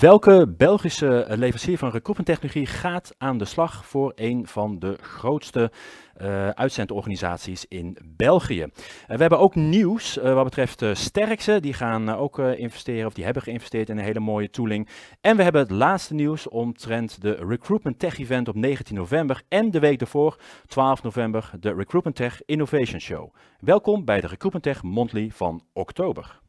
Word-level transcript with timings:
Welke 0.00 0.54
Belgische 0.56 1.26
leverancier 1.28 1.78
van 1.78 1.90
recruitment 1.90 2.68
gaat 2.68 3.14
aan 3.18 3.38
de 3.38 3.44
slag 3.44 3.86
voor 3.86 4.12
een 4.14 4.46
van 4.46 4.78
de 4.78 4.96
grootste 5.00 5.70
uh, 6.22 6.48
uitzendorganisaties 6.48 7.64
in 7.68 7.96
België? 8.04 8.60
Uh, 8.60 8.68
we 9.06 9.16
hebben 9.16 9.38
ook 9.38 9.54
nieuws 9.54 10.16
wat 10.16 10.44
betreft 10.44 10.84
Sterkse. 10.92 11.60
Die 11.60 11.72
gaan 11.72 12.14
ook 12.14 12.38
investeren, 12.38 13.06
of 13.06 13.12
die 13.12 13.24
hebben 13.24 13.42
geïnvesteerd 13.42 13.88
in 13.88 13.98
een 13.98 14.04
hele 14.04 14.20
mooie 14.20 14.50
tooling. 14.50 14.88
En 15.20 15.36
we 15.36 15.42
hebben 15.42 15.62
het 15.62 15.70
laatste 15.70 16.14
nieuws 16.14 16.48
omtrent 16.48 17.22
de 17.22 17.32
Recruitment 17.48 17.98
Tech 17.98 18.18
Event 18.18 18.48
op 18.48 18.54
19 18.54 18.96
november. 18.96 19.42
En 19.48 19.70
de 19.70 19.78
week 19.78 19.98
daarvoor, 19.98 20.36
12 20.66 21.02
november, 21.02 21.50
de 21.60 21.74
Recruitment 21.74 22.16
Tech 22.16 22.40
Innovation 22.46 23.00
Show. 23.00 23.34
Welkom 23.60 24.04
bij 24.04 24.20
de 24.20 24.26
Recruitment 24.26 24.64
Tech 24.64 24.82
Monthly 24.82 25.30
van 25.30 25.62
oktober. 25.72 26.41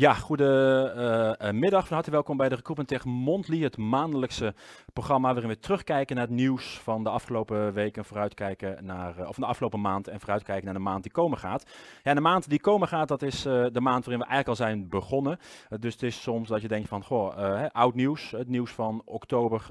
Ja, 0.00 0.14
goedemiddag. 0.14 1.80
Uh, 1.80 1.82
uh, 1.82 1.86
van 1.86 1.94
harte 1.94 2.10
welkom 2.10 2.36
bij 2.36 2.48
de 2.48 2.54
Recruitment 2.54 2.88
Tech 2.88 3.04
Monthly, 3.04 3.62
het 3.62 3.76
maandelijkse 3.76 4.54
programma 4.92 5.32
waarin 5.32 5.50
we 5.50 5.58
terugkijken 5.58 6.16
naar 6.16 6.24
het 6.24 6.34
nieuws 6.34 6.78
van 6.78 7.04
de 7.04 7.10
afgelopen 7.10 7.72
week 7.72 7.96
en 7.96 8.04
vooruitkijken 8.04 8.84
naar, 8.84 9.18
uh, 9.18 9.28
of 9.28 9.36
de 9.36 9.46
afgelopen 9.46 9.80
maand 9.80 10.08
en 10.08 10.20
vooruitkijken 10.20 10.64
naar 10.64 10.74
de 10.74 10.80
maand 10.80 11.02
die 11.02 11.12
komen 11.12 11.38
gaat. 11.38 11.64
Ja, 12.02 12.14
de 12.14 12.20
maand 12.20 12.48
die 12.48 12.60
komen 12.60 12.88
gaat, 12.88 13.08
dat 13.08 13.22
is 13.22 13.42
de 13.42 13.80
maand 13.80 14.04
waarin 14.04 14.24
we 14.24 14.30
eigenlijk 14.30 14.48
al 14.48 14.54
zijn 14.54 14.88
begonnen. 14.88 15.38
dus 15.78 15.92
het 15.92 16.02
is 16.02 16.22
soms 16.22 16.48
dat 16.48 16.62
je 16.62 16.68
denkt 16.68 16.88
van, 16.88 17.04
goh, 17.04 17.66
oud 17.72 17.94
nieuws, 17.94 18.30
het 18.30 18.48
nieuws 18.48 18.70
van 18.70 19.02
oktober, 19.04 19.66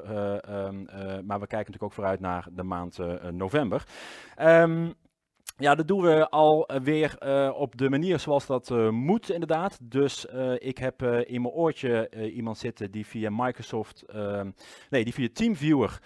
um, 0.50 0.86
maar 1.25 1.40
we 1.40 1.48
kijken 1.48 1.58
natuurlijk 1.58 1.84
ook 1.84 1.94
vooruit 1.94 2.20
naar 2.20 2.48
de 2.52 2.64
maand 2.64 3.00
november. 3.31 3.84
Um, 4.42 4.96
ja, 5.60 5.76
dat 5.76 5.88
doen 5.88 6.02
we 6.02 6.30
alweer 6.30 7.16
uh, 7.20 7.46
eh, 7.46 7.56
op 7.56 7.78
de 7.78 7.90
manier 7.90 8.20
zoals 8.20 8.46
dat 8.46 8.70
uh, 8.70 8.90
moet, 8.90 9.32
inderdaad. 9.32 9.80
Dus 9.82 10.26
ik 10.58 10.78
heb 10.78 11.02
in 11.04 11.42
mijn 11.42 11.54
oortje 11.54 12.10
iemand 12.34 12.58
zitten 12.58 12.92
die 12.92 13.06
via 13.06 13.30
Microsoft, 13.32 14.02
ehm, 14.02 14.50
nee, 14.90 15.04
die 15.04 15.14
via 15.14 15.28
TeamViewer 15.34 16.00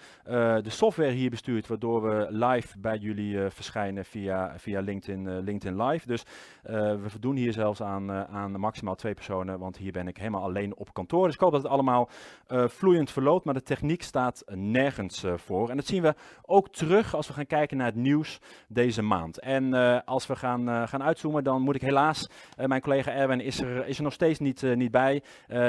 de 0.62 0.70
software 0.70 1.10
hier 1.10 1.30
bestuurt, 1.30 1.66
waardoor 1.66 2.02
we 2.02 2.26
live 2.30 2.78
bij 2.78 2.96
jullie 2.96 3.50
verschijnen 3.50 4.04
via, 4.04 4.58
via 4.58 4.80
LinkedIn, 4.80 5.40
LinkedIn 5.40 5.82
Live. 5.82 6.06
Dus 6.06 6.24
we 6.62 7.04
voldoen 7.06 7.36
hier 7.36 7.52
zelfs 7.52 7.82
aan, 7.82 8.10
aan 8.12 8.60
maximaal 8.60 8.94
twee 8.94 9.14
personen, 9.14 9.58
want 9.58 9.76
hier 9.76 9.92
ben 9.92 10.08
ik 10.08 10.16
helemaal 10.16 10.42
alleen 10.42 10.76
op 10.76 10.92
kantoor. 10.92 11.24
Dus 11.24 11.34
ik 11.34 11.40
hoop 11.40 11.52
dat 11.52 11.62
het 11.62 11.72
allemaal 11.72 12.08
vloeiend 12.48 13.10
verloopt, 13.10 13.44
maar 13.44 13.54
de 13.54 13.62
techniek 13.62 14.02
staat 14.02 14.44
nergens 14.54 15.24
voor. 15.36 15.70
En 15.70 15.76
dat 15.76 15.86
zien 15.86 16.02
we 16.02 16.14
ook 16.42 16.68
terug 16.68 17.14
als 17.14 17.26
we 17.26 17.32
gaan 17.32 17.46
kijken 17.46 17.76
naar 17.76 17.86
het 17.86 17.96
nieuws 17.96 18.40
deze 18.68 19.02
maand. 19.02 19.42
En 19.44 19.74
uh, 19.74 19.98
als 20.04 20.26
we 20.26 20.36
gaan, 20.36 20.68
uh, 20.68 20.86
gaan 20.86 21.02
uitzoomen, 21.02 21.44
dan 21.44 21.62
moet 21.62 21.74
ik 21.74 21.80
helaas, 21.80 22.28
uh, 22.58 22.66
mijn 22.66 22.80
collega 22.80 23.12
Erwin 23.12 23.40
is 23.40 23.60
er, 23.60 23.86
is 23.86 23.96
er 23.96 24.02
nog 24.02 24.12
steeds 24.12 24.38
niet, 24.38 24.62
niet 24.62 24.90
bij. 24.90 25.22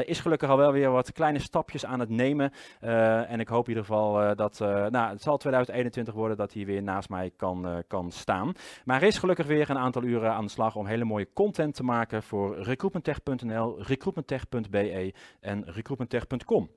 is 0.05 0.19
gelukkig 0.19 0.49
al 0.49 0.57
wel 0.57 0.71
weer 0.71 0.91
wat 0.91 1.11
kleine 1.11 1.39
stapjes 1.39 1.85
aan 1.85 1.99
het 1.99 2.09
nemen. 2.09 2.51
en 2.79 3.39
ik 3.39 3.47
hoop 3.47 3.63
in 3.63 3.69
ieder 3.69 3.85
geval 3.85 4.35
dat, 4.35 4.59
nou 4.59 5.09
het 5.09 5.21
zal 5.21 5.37
2021 5.37 6.13
worden 6.13 6.37
dat 6.37 6.53
hij 6.53 6.65
weer 6.65 6.83
naast 6.83 7.09
mij 7.09 7.31
kan, 7.37 7.83
kan 7.87 8.11
staan. 8.11 8.51
Maar 8.85 9.01
er 9.01 9.07
is 9.07 9.17
gelukkig 9.17 9.45
weer 9.45 9.69
een 9.69 9.77
aantal 9.77 10.03
uren 10.03 10.33
aan 10.33 10.45
de 10.45 10.51
slag 10.51 10.75
om 10.75 10.85
hele 10.85 11.05
mooie 11.05 11.27
content 11.33 11.75
te 11.75 11.83
maken 11.83 12.23
voor 12.23 12.61
recruitmenttech.nl, 12.61 13.75
recruitmenttech.be 13.81 15.13
en 15.39 15.63
recruitmenttech.com. 15.65 16.69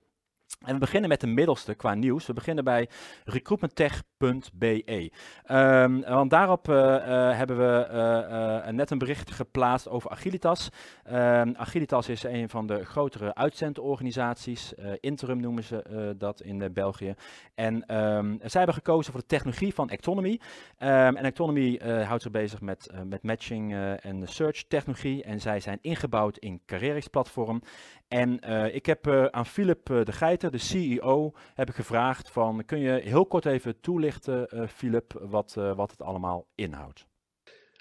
En 0.58 0.72
we 0.72 0.80
beginnen 0.80 1.08
met 1.08 1.20
de 1.20 1.26
middelste 1.26 1.74
qua 1.74 1.94
nieuws. 1.94 2.26
We 2.26 2.32
beginnen 2.32 2.64
bij 2.64 2.88
recruitmenttech.be. 3.24 5.10
Um, 5.50 6.00
want 6.00 6.30
daarop 6.30 6.68
uh, 6.68 6.76
uh, 6.76 7.36
hebben 7.36 7.58
we 7.58 7.88
uh, 7.92 8.72
net 8.72 8.90
een 8.90 8.98
bericht 8.98 9.30
geplaatst 9.30 9.88
over 9.88 10.10
Agilitas. 10.10 10.68
Um, 11.06 11.56
Agilitas 11.56 12.08
is 12.08 12.22
een 12.22 12.48
van 12.48 12.66
de 12.66 12.84
grotere 12.84 13.34
uitzendorganisaties. 13.34 14.72
interim 15.00 15.40
noemen 15.40 15.64
ze 15.64 16.14
dat 16.18 16.40
in 16.40 16.72
België. 16.72 17.14
En 17.54 17.96
um, 17.96 18.38
zij 18.38 18.60
hebben 18.60 18.74
gekozen 18.74 19.12
voor 19.12 19.20
de 19.20 19.26
technologie 19.26 19.74
van 19.74 19.90
Ectonomy. 19.90 20.40
en 20.76 21.16
Ectonomy 21.16 21.78
houdt 22.04 22.22
zich 22.22 22.30
bezig 22.32 22.60
met, 22.60 22.90
met 23.04 23.22
matching 23.22 23.74
en 24.00 24.28
search 24.28 24.64
technologie. 24.68 25.22
En 25.22 25.40
zij 25.40 25.60
zijn 25.60 25.78
ingebouwd 25.80 26.38
in 26.38 26.60
Carrerix 26.66 27.06
platform. 27.06 27.62
En 28.08 28.40
uh, 28.48 28.74
ik 28.74 28.86
heb 28.86 29.06
uh, 29.06 29.24
aan 29.24 29.46
Philip 29.46 29.90
uh, 29.90 30.04
de 30.04 30.12
Geiter, 30.12 30.50
de 30.50 30.58
CEO, 30.58 31.32
heb 31.54 31.68
ik 31.68 31.74
gevraagd 31.74 32.30
van 32.30 32.64
kun 32.64 32.78
je 32.78 33.00
heel 33.00 33.26
kort 33.26 33.46
even 33.46 33.80
toelichten, 33.80 34.68
Philip, 34.74 35.12
wat, 35.22 35.54
wat 35.54 35.90
het 35.90 36.02
allemaal 36.02 36.46
inhoudt. 36.54 37.06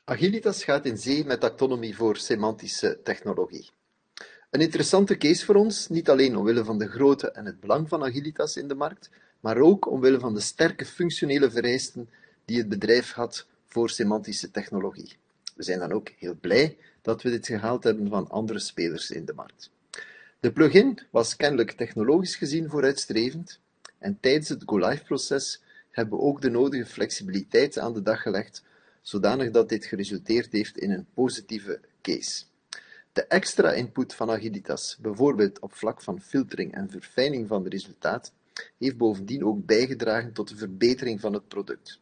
Agilitas 0.05 0.63
gaat 0.63 0.85
in 0.85 0.97
zee 0.97 1.25
met 1.25 1.39
taxonomie 1.39 1.95
voor 1.95 2.17
semantische 2.17 2.99
technologie. 3.03 3.69
Een 4.49 4.61
interessante 4.61 5.17
case 5.17 5.45
voor 5.45 5.55
ons, 5.55 5.87
niet 5.87 6.09
alleen 6.09 6.37
omwille 6.37 6.63
van 6.63 6.77
de 6.77 6.87
grootte 6.87 7.31
en 7.31 7.45
het 7.45 7.59
belang 7.59 7.89
van 7.89 8.03
Agilitas 8.03 8.57
in 8.57 8.67
de 8.67 8.75
markt, 8.75 9.09
maar 9.39 9.57
ook 9.57 9.91
omwille 9.91 10.19
van 10.19 10.33
de 10.33 10.39
sterke 10.39 10.85
functionele 10.85 11.51
vereisten 11.51 12.09
die 12.45 12.57
het 12.57 12.69
bedrijf 12.69 13.13
had 13.13 13.47
voor 13.65 13.89
semantische 13.89 14.51
technologie. 14.51 15.17
We 15.55 15.63
zijn 15.63 15.79
dan 15.79 15.91
ook 15.91 16.09
heel 16.17 16.35
blij 16.41 16.77
dat 17.01 17.21
we 17.21 17.29
dit 17.29 17.45
gehaald 17.45 17.83
hebben 17.83 18.09
van 18.09 18.29
andere 18.29 18.59
spelers 18.59 19.11
in 19.11 19.25
de 19.25 19.33
markt. 19.33 19.71
De 20.39 20.51
plugin 20.51 20.99
was 21.11 21.35
kennelijk 21.35 21.71
technologisch 21.71 22.35
gezien 22.35 22.69
vooruitstrevend 22.69 23.59
en 23.97 24.17
tijdens 24.19 24.49
het 24.49 24.63
go-live-proces 24.65 25.61
hebben 25.91 26.17
we 26.17 26.23
ook 26.23 26.41
de 26.41 26.49
nodige 26.49 26.85
flexibiliteit 26.85 27.79
aan 27.79 27.93
de 27.93 28.01
dag 28.01 28.21
gelegd, 28.21 28.63
zodanig 29.01 29.51
dat 29.51 29.69
dit 29.69 29.85
geresulteerd 29.85 30.51
heeft 30.51 30.77
in 30.77 30.91
een 30.91 31.07
positieve 31.13 31.79
case. 32.01 32.43
De 33.13 33.25
extra 33.25 33.71
input 33.71 34.13
van 34.13 34.29
Agilitas, 34.29 34.97
bijvoorbeeld 35.01 35.59
op 35.59 35.73
vlak 35.73 36.01
van 36.01 36.21
filtering 36.21 36.73
en 36.73 36.89
verfijning 36.89 37.47
van 37.47 37.63
de 37.63 37.69
resultaat, 37.69 38.33
heeft 38.77 38.97
bovendien 38.97 39.45
ook 39.45 39.65
bijgedragen 39.65 40.33
tot 40.33 40.47
de 40.49 40.55
verbetering 40.55 41.19
van 41.19 41.33
het 41.33 41.47
product. 41.47 41.99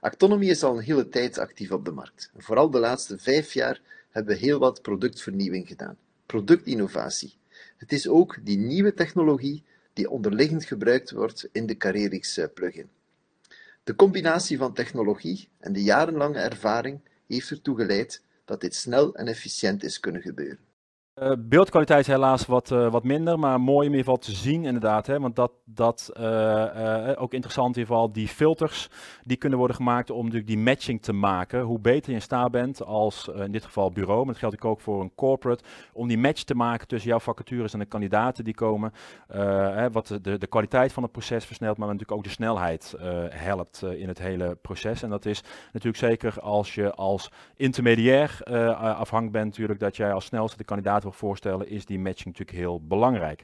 Actonomy 0.00 0.46
is 0.46 0.62
al 0.62 0.76
een 0.76 0.84
hele 0.84 1.08
tijd 1.08 1.38
actief 1.38 1.70
op 1.70 1.84
de 1.84 1.90
markt. 1.90 2.30
Vooral 2.36 2.70
de 2.70 2.78
laatste 2.78 3.18
vijf 3.18 3.52
jaar 3.52 3.80
hebben 4.10 4.34
we 4.34 4.40
heel 4.40 4.58
wat 4.58 4.82
productvernieuwing 4.82 5.66
gedaan. 5.66 5.96
Productinnovatie, 6.26 7.34
het 7.76 7.92
is 7.92 8.08
ook 8.08 8.38
die 8.42 8.58
nieuwe 8.58 8.94
technologie 8.94 9.64
die 9.92 10.10
onderliggend 10.10 10.64
gebruikt 10.64 11.10
wordt 11.10 11.48
in 11.52 11.66
de 11.66 11.76
Carrerix 11.76 12.40
plugin. 12.54 12.88
De 13.84 13.94
combinatie 13.94 14.58
van 14.58 14.74
technologie 14.74 15.48
en 15.58 15.72
de 15.72 15.82
jarenlange 15.82 16.38
ervaring 16.38 17.00
heeft 17.26 17.50
ertoe 17.50 17.76
geleid 17.76 18.22
dat 18.44 18.60
dit 18.60 18.74
snel 18.74 19.14
en 19.14 19.26
efficiënt 19.26 19.84
is 19.84 20.00
kunnen 20.00 20.22
gebeuren. 20.22 20.65
Uh, 21.22 21.32
beeldkwaliteit 21.38 22.06
helaas 22.06 22.46
wat, 22.46 22.70
uh, 22.70 22.90
wat 22.90 23.04
minder, 23.04 23.38
maar 23.38 23.60
mooi 23.60 23.86
in 23.86 23.92
ieder 23.92 23.98
geval 23.98 24.18
te 24.18 24.32
zien 24.32 24.64
inderdaad. 24.64 25.06
Hè? 25.06 25.20
Want 25.20 25.36
dat, 25.36 25.52
dat 25.64 26.10
uh, 26.20 27.12
ook 27.16 27.32
interessant 27.32 27.76
in 27.76 27.80
ieder 27.80 27.94
geval, 27.94 28.12
die 28.12 28.28
filters 28.28 28.88
die 29.22 29.36
kunnen 29.36 29.58
worden 29.58 29.76
gemaakt 29.76 30.10
om 30.10 30.22
natuurlijk 30.22 30.46
die 30.46 30.58
matching 30.58 31.02
te 31.02 31.12
maken. 31.12 31.60
Hoe 31.60 31.78
beter 31.78 32.08
je 32.10 32.16
in 32.16 32.22
staat 32.22 32.50
bent 32.50 32.84
als 32.84 33.30
in 33.34 33.52
dit 33.52 33.64
geval 33.64 33.92
bureau, 33.92 34.18
maar 34.18 34.32
dat 34.32 34.38
geldt 34.38 34.64
ook 34.64 34.80
voor 34.80 35.00
een 35.00 35.14
corporate, 35.14 35.64
om 35.92 36.08
die 36.08 36.18
match 36.18 36.42
te 36.42 36.54
maken 36.54 36.86
tussen 36.86 37.10
jouw 37.10 37.18
vacatures 37.18 37.72
en 37.72 37.78
de 37.78 37.84
kandidaten 37.84 38.44
die 38.44 38.54
komen. 38.54 38.92
Hè, 39.26 39.90
wat 39.90 40.06
de, 40.22 40.38
de 40.38 40.46
kwaliteit 40.46 40.92
van 40.92 41.02
het 41.02 41.12
proces 41.12 41.44
versnelt, 41.44 41.76
maar 41.76 41.86
natuurlijk 41.88 42.18
ook 42.18 42.24
de 42.24 42.30
snelheid 42.30 42.94
helpt 43.30 43.82
in 43.82 44.08
het 44.08 44.18
hele 44.18 44.58
proces. 44.62 45.02
En 45.02 45.10
dat 45.10 45.26
is 45.26 45.42
natuurlijk 45.72 45.96
zeker 45.96 46.40
als 46.40 46.74
je 46.74 46.94
als 46.94 47.30
intermediair 47.54 48.40
afhankelijk 48.78 49.32
bent 49.32 49.46
natuurlijk 49.46 49.80
dat 49.80 49.96
jij 49.96 50.12
als 50.12 50.24
snelste 50.24 50.56
de 50.56 50.64
kandidaat 50.64 51.04
voorstellen, 51.14 51.68
is 51.68 51.86
die 51.86 51.98
matching 51.98 52.24
natuurlijk 52.24 52.58
heel 52.58 52.80
belangrijk. 52.82 53.42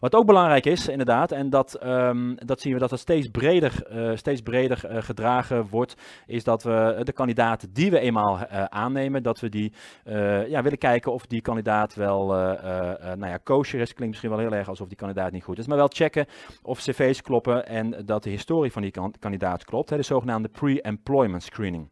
Wat 0.00 0.14
ook 0.14 0.26
belangrijk 0.26 0.66
is, 0.66 0.88
inderdaad, 0.88 1.32
en 1.32 1.50
dat, 1.50 1.84
um, 1.84 2.34
dat 2.46 2.60
zien 2.60 2.72
we 2.72 2.78
dat 2.78 2.90
het 2.90 3.00
steeds 3.00 3.28
breder, 3.28 3.86
uh, 3.92 4.16
steeds 4.16 4.40
breder 4.40 4.90
uh, 4.90 5.02
gedragen 5.02 5.68
wordt, 5.68 5.96
is 6.26 6.44
dat 6.44 6.62
we 6.62 7.00
de 7.04 7.12
kandidaten 7.12 7.72
die 7.72 7.90
we 7.90 7.98
eenmaal 7.98 8.46
aannemen, 8.68 9.22
dat 9.22 9.40
we 9.40 9.48
die 9.48 9.72
ja, 10.48 10.62
willen 10.62 10.78
kijken 10.78 11.12
of 11.12 11.26
die 11.26 11.40
kandidaat 11.40 11.94
wel, 11.94 12.26
nou 12.26 13.26
ja, 13.26 13.36
kosher 13.36 13.80
is. 13.80 13.92
Klinkt 13.92 14.08
misschien 14.08 14.30
wel 14.30 14.38
heel 14.38 14.58
erg 14.58 14.68
alsof 14.68 14.88
die 14.88 14.96
kandidaat 14.96 15.32
niet 15.32 15.44
goed 15.44 15.58
is, 15.58 15.66
maar 15.66 15.76
wel 15.76 15.90
checken 15.92 16.26
of 16.62 16.78
cv's 16.78 17.22
kloppen 17.22 17.66
en 17.66 18.02
dat 18.04 18.22
de 18.22 18.30
historie 18.30 18.72
van 18.72 18.82
die 18.82 18.92
kandidaat 19.18 19.64
klopt. 19.64 19.90
Hè, 19.90 19.96
de 19.96 20.02
zogenaamde 20.02 20.48
pre-employment 20.48 21.42
screening. 21.42 21.88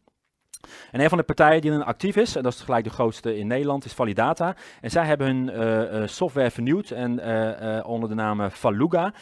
En 0.91 0.99
een 0.99 1.09
van 1.09 1.17
de 1.17 1.23
partijen 1.23 1.61
die 1.61 1.71
dan 1.71 1.85
actief 1.85 2.15
is, 2.15 2.35
en 2.35 2.43
dat 2.43 2.53
is 2.53 2.61
gelijk 2.61 2.83
de 2.83 2.89
grootste 2.89 3.37
in 3.37 3.47
Nederland, 3.47 3.85
is 3.85 3.93
Validata. 3.93 4.55
En 4.81 4.89
zij 4.89 5.05
hebben 5.05 5.27
hun 5.27 5.49
uh, 5.49 5.93
uh, 6.01 6.07
software 6.07 6.51
vernieuwd 6.51 6.89
en, 6.89 7.19
uh, 7.19 7.87
onder 7.87 8.09
de 8.09 8.15
naam 8.15 8.49
Faluga. 8.49 9.13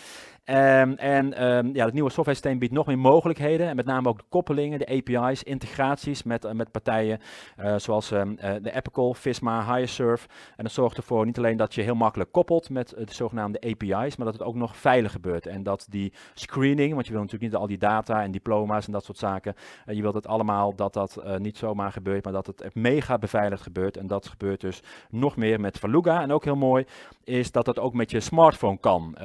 Um, 0.49 0.94
en 0.94 1.44
um, 1.45 1.75
ja, 1.75 1.85
het 1.85 1.94
nieuwe 1.94 2.09
software 2.09 2.38
systeem 2.38 2.59
biedt 2.59 2.73
nog 2.73 2.85
meer 2.85 2.99
mogelijkheden. 2.99 3.67
En 3.67 3.75
met 3.75 3.85
name 3.85 4.09
ook 4.09 4.17
de 4.17 4.23
koppelingen, 4.29 4.79
de 4.79 4.88
API's, 4.88 5.44
integraties 5.44 6.23
met, 6.23 6.45
uh, 6.45 6.51
met 6.51 6.71
partijen 6.71 7.19
uh, 7.59 7.75
zoals 7.77 8.11
um, 8.11 8.31
uh, 8.31 8.53
de 8.61 8.75
Epical, 8.75 9.13
Visma, 9.13 9.73
HireServe. 9.73 10.27
En 10.55 10.63
dat 10.63 10.71
zorgt 10.73 10.97
ervoor 10.97 11.25
niet 11.25 11.38
alleen 11.38 11.57
dat 11.57 11.75
je 11.75 11.81
heel 11.81 11.95
makkelijk 11.95 12.31
koppelt 12.31 12.69
met 12.69 12.89
de 12.89 13.13
zogenaamde 13.13 13.59
API's, 13.59 14.15
maar 14.15 14.25
dat 14.25 14.33
het 14.33 14.44
ook 14.44 14.55
nog 14.55 14.75
veilig 14.75 15.11
gebeurt. 15.11 15.45
En 15.47 15.63
dat 15.63 15.88
die 15.89 16.13
screening, 16.33 16.94
want 16.94 17.05
je 17.05 17.11
wil 17.11 17.21
natuurlijk 17.21 17.51
niet 17.51 17.61
al 17.61 17.67
die 17.67 17.77
data 17.77 18.23
en 18.23 18.31
diploma's 18.31 18.85
en 18.85 18.91
dat 18.91 19.03
soort 19.05 19.17
zaken. 19.17 19.55
je 19.85 20.01
wilt 20.01 20.15
het 20.15 20.27
allemaal 20.27 20.75
dat 20.75 20.94
dat 20.94 21.23
niet 21.38 21.57
zomaar 21.57 21.91
gebeurt, 21.91 22.23
maar 22.23 22.33
dat 22.33 22.47
het 22.47 22.75
mega 22.75 23.17
beveiligd 23.17 23.63
gebeurt. 23.63 23.97
En 23.97 24.07
dat 24.07 24.27
gebeurt 24.27 24.61
dus 24.61 24.81
nog 25.09 25.35
meer 25.35 25.59
met 25.59 25.79
Valuga. 25.79 26.21
En 26.21 26.31
ook 26.31 26.44
heel 26.44 26.55
mooi 26.55 26.85
is 27.23 27.51
dat 27.51 27.65
dat 27.65 27.79
ook 27.79 27.94
met 27.94 28.11
je 28.11 28.19
smartphone 28.19 28.77
kan. 28.77 29.17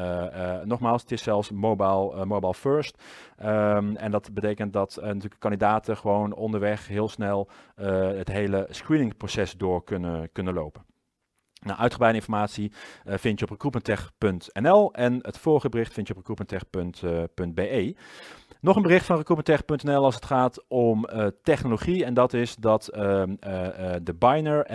nogmaals, 0.65 1.05
is 1.13 1.23
zelfs 1.23 1.51
mobile, 1.51 2.15
uh, 2.15 2.23
mobile 2.23 2.55
first. 2.55 3.03
Um, 3.45 3.97
en 3.97 4.11
dat 4.11 4.35
betekent 4.35 4.73
dat 4.73 4.97
uh, 4.99 5.05
natuurlijk 5.05 5.41
kandidaten 5.41 5.97
gewoon 5.97 6.35
onderweg 6.35 6.89
heel 6.89 7.09
snel 7.09 7.49
uh, 7.77 7.87
het 8.09 8.29
hele 8.29 8.67
screeningproces 8.71 9.57
door 9.57 9.85
kunnen, 9.85 10.33
kunnen 10.33 10.55
lopen. 10.55 10.85
Nou, 11.61 11.79
uitgebreide 11.79 12.19
informatie 12.19 12.73
vind 13.05 13.39
je 13.39 13.45
op 13.45 13.51
recruitmenttech.nl 13.51 14.93
en 14.93 15.19
het 15.23 15.39
vorige 15.39 15.69
bericht 15.69 15.93
vind 15.93 16.09
je 16.09 16.15
op 16.17 16.27
recruitmenttech.be. 16.27 17.97
Nog 18.61 18.77
een 18.77 18.83
bericht 18.83 19.07
van 19.07 19.17
recruitmenttech.nl 19.17 20.05
als 20.05 20.15
het 20.15 20.25
gaat 20.25 20.65
om 20.69 21.07
technologie 21.43 22.05
en 22.05 22.15
dat 22.15 22.33
is 22.33 22.57
dat 22.57 22.91
uh, 22.95 23.23
de 24.03 24.15
Biner 24.19 24.67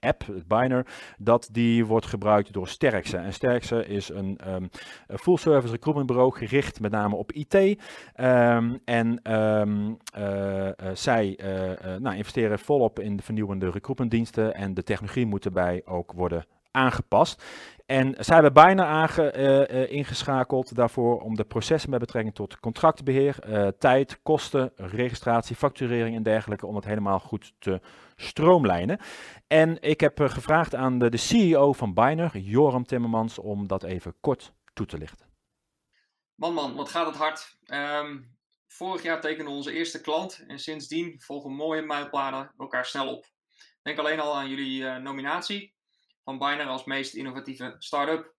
app, 0.00 0.26
het 0.26 0.48
Biner, 0.48 0.86
dat 1.18 1.48
die 1.52 1.86
wordt 1.86 2.06
gebruikt 2.06 2.52
door 2.52 2.68
Sterkse. 2.68 3.16
En 3.16 3.32
Sterkse 3.32 3.86
is 3.86 4.08
een, 4.08 4.38
um, 4.48 4.70
een 5.06 5.18
full 5.18 5.36
service 5.36 5.72
recruitment 5.72 6.06
bureau 6.06 6.36
gericht 6.36 6.80
met 6.80 6.90
name 6.90 7.16
op 7.16 7.32
IT. 7.32 7.78
Ehm, 8.14 8.76
en 8.84 9.34
um, 9.34 9.96
uh, 10.18 10.66
uh, 10.66 10.70
zij 10.94 11.38
uh, 11.44 11.96
nou, 11.96 12.16
investeren 12.16 12.58
volop 12.58 13.00
in 13.00 13.16
de 13.16 13.22
vernieuwende 13.22 13.70
recruitmentdiensten 13.70 14.54
en 14.54 14.74
de 14.74 14.82
technologie 14.82 15.26
moet 15.26 15.44
erbij 15.44 15.82
ook 15.84 16.12
worden 16.12 16.44
aangepast. 16.70 17.44
En 17.90 18.14
zij 18.18 18.34
hebben 18.34 18.52
bijna 18.52 18.86
aange, 18.86 19.34
uh, 19.36 19.92
ingeschakeld 19.92 20.74
daarvoor 20.74 21.20
om 21.20 21.34
de 21.34 21.44
processen 21.44 21.90
met 21.90 22.00
betrekking 22.00 22.34
tot 22.34 22.60
contractbeheer, 22.60 23.36
uh, 23.48 23.68
tijd, 23.78 24.22
kosten, 24.22 24.72
registratie, 24.76 25.56
facturering 25.56 26.16
en 26.16 26.22
dergelijke, 26.22 26.66
om 26.66 26.74
het 26.74 26.84
helemaal 26.84 27.18
goed 27.18 27.52
te 27.58 27.80
stroomlijnen. 28.16 29.00
En 29.46 29.82
ik 29.82 30.00
heb 30.00 30.20
gevraagd 30.20 30.74
aan 30.74 30.98
de, 30.98 31.08
de, 31.08 31.16
CEO 31.16 31.72
van 31.72 31.94
Biner, 31.94 32.38
Joram 32.38 32.84
Timmermans, 32.84 33.38
om 33.38 33.66
dat 33.66 33.82
even 33.82 34.14
kort 34.20 34.52
toe 34.72 34.86
te 34.86 34.98
lichten. 34.98 35.26
Man, 36.34 36.54
man, 36.54 36.74
wat 36.74 36.88
gaat 36.88 37.06
het 37.06 37.16
hard. 37.16 37.58
Um, 37.66 38.36
vorig 38.66 39.02
jaar 39.02 39.20
tekenden 39.20 39.52
we 39.52 39.58
onze 39.58 39.72
eerste 39.72 40.00
klant 40.00 40.44
en 40.46 40.58
sindsdien 40.58 41.20
volgen 41.20 41.52
mooie 41.52 41.82
mijlpalen 41.82 42.52
elkaar 42.58 42.86
snel 42.86 43.16
op. 43.16 43.26
Denk 43.82 43.98
alleen 43.98 44.20
al 44.20 44.36
aan 44.36 44.48
jullie 44.48 44.84
nominatie 44.84 45.78
van 46.24 46.38
Biner 46.38 46.66
als 46.66 46.84
meest 46.84 47.14
innovatieve 47.14 47.74
start-up. 47.78 48.34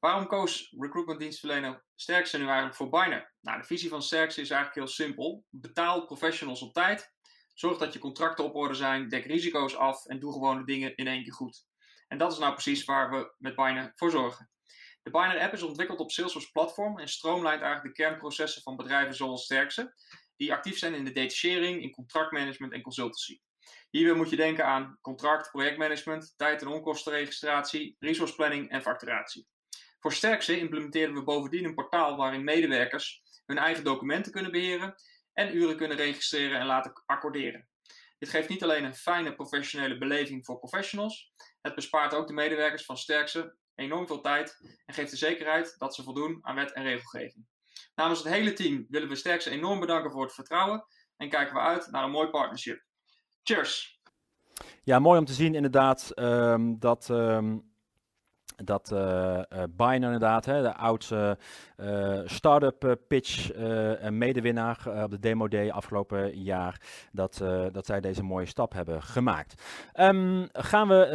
Waarom 0.00 0.26
koos 0.26 0.74
recruitmentdienstverlener 0.78 1.84
Sterkse 1.94 2.38
nu 2.38 2.44
eigenlijk 2.44 2.76
voor 2.76 2.88
Biner? 2.88 3.34
Nou, 3.40 3.60
de 3.60 3.66
visie 3.66 3.88
van 3.88 4.02
Sterkse 4.02 4.40
is 4.40 4.50
eigenlijk 4.50 4.78
heel 4.78 4.94
simpel. 4.94 5.44
Betaal 5.50 6.04
professionals 6.04 6.62
op 6.62 6.72
tijd. 6.72 7.14
Zorg 7.54 7.78
dat 7.78 7.92
je 7.92 7.98
contracten 7.98 8.44
op 8.44 8.54
orde 8.54 8.74
zijn. 8.74 9.08
Dek 9.08 9.24
risico's 9.24 9.76
af 9.76 10.06
en 10.06 10.20
doe 10.20 10.32
gewoon 10.32 10.58
de 10.58 10.64
dingen 10.64 10.96
in 10.96 11.06
één 11.06 11.22
keer 11.22 11.32
goed. 11.32 11.66
En 12.08 12.18
dat 12.18 12.32
is 12.32 12.38
nou 12.38 12.52
precies 12.52 12.84
waar 12.84 13.10
we 13.10 13.34
met 13.38 13.54
Biner 13.54 13.92
voor 13.94 14.10
zorgen. 14.10 14.50
De 15.02 15.10
Biner 15.10 15.40
app 15.40 15.52
is 15.52 15.62
ontwikkeld 15.62 15.98
op 15.98 16.10
Salesforce 16.10 16.50
platform 16.50 16.98
en 16.98 17.08
stroomlijnt 17.08 17.62
eigenlijk 17.62 17.96
de 17.96 18.02
kernprocessen 18.02 18.62
van 18.62 18.76
bedrijven 18.76 19.14
zoals 19.14 19.44
Sterkse, 19.44 19.94
die 20.36 20.52
actief 20.52 20.78
zijn 20.78 20.94
in 20.94 21.04
de 21.04 21.12
detachering, 21.12 21.82
in 21.82 21.90
contractmanagement 21.90 22.72
en 22.72 22.82
consultancy. 22.82 23.40
Hierbij 23.90 24.16
moet 24.16 24.30
je 24.30 24.36
denken 24.36 24.64
aan 24.64 24.98
contract, 25.00 25.50
projectmanagement, 25.50 26.34
tijd- 26.36 26.62
en 26.62 26.68
onkostenregistratie, 26.68 27.96
resource 27.98 28.34
planning 28.34 28.70
en 28.70 28.82
facturatie. 28.82 29.46
Voor 29.98 30.12
Sterkse 30.12 30.58
implementeren 30.58 31.14
we 31.14 31.24
bovendien 31.24 31.64
een 31.64 31.74
portaal 31.74 32.16
waarin 32.16 32.44
medewerkers 32.44 33.22
hun 33.46 33.58
eigen 33.58 33.84
documenten 33.84 34.32
kunnen 34.32 34.52
beheren 34.52 34.94
en 35.32 35.56
uren 35.56 35.76
kunnen 35.76 35.96
registreren 35.96 36.60
en 36.60 36.66
laten 36.66 37.02
accorderen. 37.06 37.68
Dit 38.18 38.28
geeft 38.28 38.48
niet 38.48 38.62
alleen 38.62 38.84
een 38.84 38.94
fijne 38.94 39.34
professionele 39.34 39.98
beleving 39.98 40.44
voor 40.44 40.58
professionals, 40.58 41.32
het 41.60 41.74
bespaart 41.74 42.14
ook 42.14 42.26
de 42.26 42.32
medewerkers 42.32 42.84
van 42.84 42.96
Sterkse 42.96 43.56
enorm 43.74 44.06
veel 44.06 44.20
tijd 44.20 44.56
en 44.86 44.94
geeft 44.94 45.10
de 45.10 45.16
zekerheid 45.16 45.74
dat 45.78 45.94
ze 45.94 46.02
voldoen 46.02 46.38
aan 46.40 46.54
wet 46.54 46.72
en 46.72 46.82
regelgeving. 46.82 47.46
Namens 47.94 48.22
het 48.22 48.32
hele 48.32 48.52
team 48.52 48.86
willen 48.88 49.08
we 49.08 49.14
Sterkse 49.14 49.50
enorm 49.50 49.80
bedanken 49.80 50.10
voor 50.10 50.22
het 50.22 50.34
vertrouwen 50.34 50.86
en 51.16 51.28
kijken 51.28 51.54
we 51.54 51.60
uit 51.60 51.90
naar 51.90 52.04
een 52.04 52.10
mooi 52.10 52.28
partnership. 52.28 52.84
Cheers. 53.46 54.00
Ja, 54.82 54.98
mooi 54.98 55.18
om 55.18 55.24
te 55.24 55.32
zien 55.32 55.54
inderdaad 55.54 56.12
um, 56.14 56.78
dat 56.78 57.08
um, 57.08 57.74
dat 58.64 58.90
uh, 58.92 59.38
uh, 59.78 59.92
inderdaad, 59.94 60.44
hè, 60.44 60.62
de 60.62 60.74
oudste 60.74 61.38
uh, 61.76 62.18
start-up 62.24 62.96
pitch 63.08 63.50
medewinnaar 64.10 64.78
op 65.04 65.10
de 65.10 65.18
Demo 65.18 65.48
Day 65.48 65.70
afgelopen 65.70 66.42
jaar, 66.42 66.80
dat, 67.12 67.44
dat 67.72 67.86
zij 67.86 68.00
deze 68.00 68.22
mooie 68.22 68.46
stap 68.46 68.72
hebben 68.72 69.02
gemaakt. 69.02 69.62
Um, 69.94 70.48
gaan 70.52 70.88
we, 70.88 71.08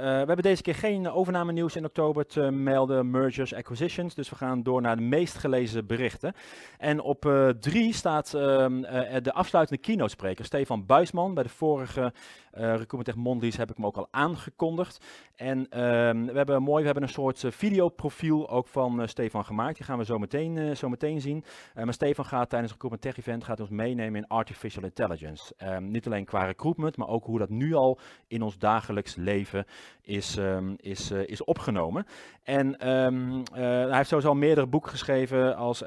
we 0.00 0.26
hebben 0.26 0.42
deze 0.42 0.62
keer 0.62 0.74
geen 0.74 1.10
overname 1.10 1.52
nieuws 1.52 1.76
in 1.76 1.84
oktober 1.84 2.26
te 2.26 2.50
melden, 2.50 3.10
mergers, 3.10 3.54
acquisitions, 3.54 4.14
dus 4.14 4.30
we 4.30 4.36
gaan 4.36 4.62
door 4.62 4.80
naar 4.80 4.96
de 4.96 5.02
meest 5.02 5.38
gelezen 5.38 5.86
berichten. 5.86 6.34
En 6.78 7.00
op 7.00 7.32
drie 7.60 7.92
staat 7.92 8.32
um, 8.32 8.80
de 9.22 9.32
afsluitende 9.32 9.82
keynote 9.82 10.10
spreker, 10.10 10.44
Stefan 10.44 10.86
Buisman, 10.86 11.34
bij 11.34 11.42
de 11.42 11.48
vorige 11.48 12.12
uh, 12.58 12.76
Recruitment 12.76 13.40
Tech 13.40 13.56
heb 13.56 13.70
ik 13.70 13.76
hem 13.76 13.86
ook 13.86 13.96
al 13.96 14.08
aangekondigd. 14.10 15.04
En 15.36 15.58
um, 15.58 16.26
we 16.26 16.36
hebben 16.36 16.53
mooi, 16.58 16.80
we 16.80 16.84
hebben 16.84 17.02
een 17.02 17.08
soort 17.08 17.42
uh, 17.42 17.50
videoprofiel 17.50 18.50
ook 18.50 18.66
van 18.66 19.00
uh, 19.00 19.06
Stefan 19.06 19.44
gemaakt. 19.44 19.76
Die 19.76 19.84
gaan 19.84 19.98
we 19.98 20.04
zo 20.04 20.18
meteen, 20.18 20.76
zo 20.76 20.88
meteen 20.88 21.20
zien. 21.20 21.44
maar 21.74 21.92
Stefan 21.92 22.24
gaat 22.24 22.48
tijdens 22.48 22.72
het 22.72 22.82
Recruitment 22.82 23.16
Tech 23.16 23.26
Event 23.26 23.44
gaat 23.44 23.60
ons 23.60 23.68
meenemen 23.68 24.20
in 24.20 24.28
Artificial 24.28 24.84
Intelligence. 24.84 25.54
Um, 25.58 25.90
niet 25.90 26.06
alleen 26.06 26.24
qua 26.24 26.44
recruitment, 26.44 26.96
maar 26.96 27.08
ook 27.08 27.24
hoe 27.24 27.38
dat 27.38 27.48
nu 27.48 27.74
al 27.74 27.98
in 28.26 28.42
ons 28.42 28.58
dagelijks 28.58 29.14
leven 29.14 29.64
is, 30.00 30.36
um, 30.36 30.74
is, 30.76 31.10
is 31.10 31.44
opgenomen. 31.44 32.06
En 32.42 32.74
hij 33.52 33.96
heeft 33.96 34.08
sowieso 34.08 34.28
al 34.28 34.34
meerdere 34.34 34.66
boeken 34.66 34.90
geschreven. 34.90 35.56
Als 35.56 35.84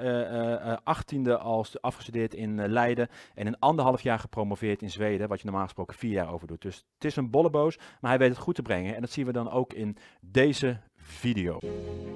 achttiende 0.84 1.38
als 1.38 1.81
afgestudeerd 1.81 2.34
in 2.34 2.68
Leiden 2.68 3.08
en 3.36 3.48
een 3.48 3.60
anderhalf 3.60 4.02
jaar 4.02 4.19
gepromoveerd 4.19 4.81
in 4.81 4.90
Zweden, 4.90 5.28
wat 5.28 5.40
je 5.40 5.46
normaal 5.46 5.64
gesproken 5.64 5.98
vier 5.98 6.12
jaar 6.12 6.34
over 6.34 6.48
doet. 6.48 6.62
Dus 6.62 6.86
het 6.94 7.06
is 7.06 7.16
een 7.16 7.30
bolleboos, 7.30 7.78
maar 8.02 8.09
hij 8.09 8.19
weet 8.19 8.30
het 8.30 8.38
goed 8.38 8.56
te 8.56 8.62
brengen. 8.62 8.95
En 8.95 9.02
dat 9.02 9.09
zien 9.09 9.26
we 9.26 9.31
dan 9.31 9.52
ook 9.52 9.74
in 9.74 9.97
deze 10.21 10.56
video. 10.95 11.59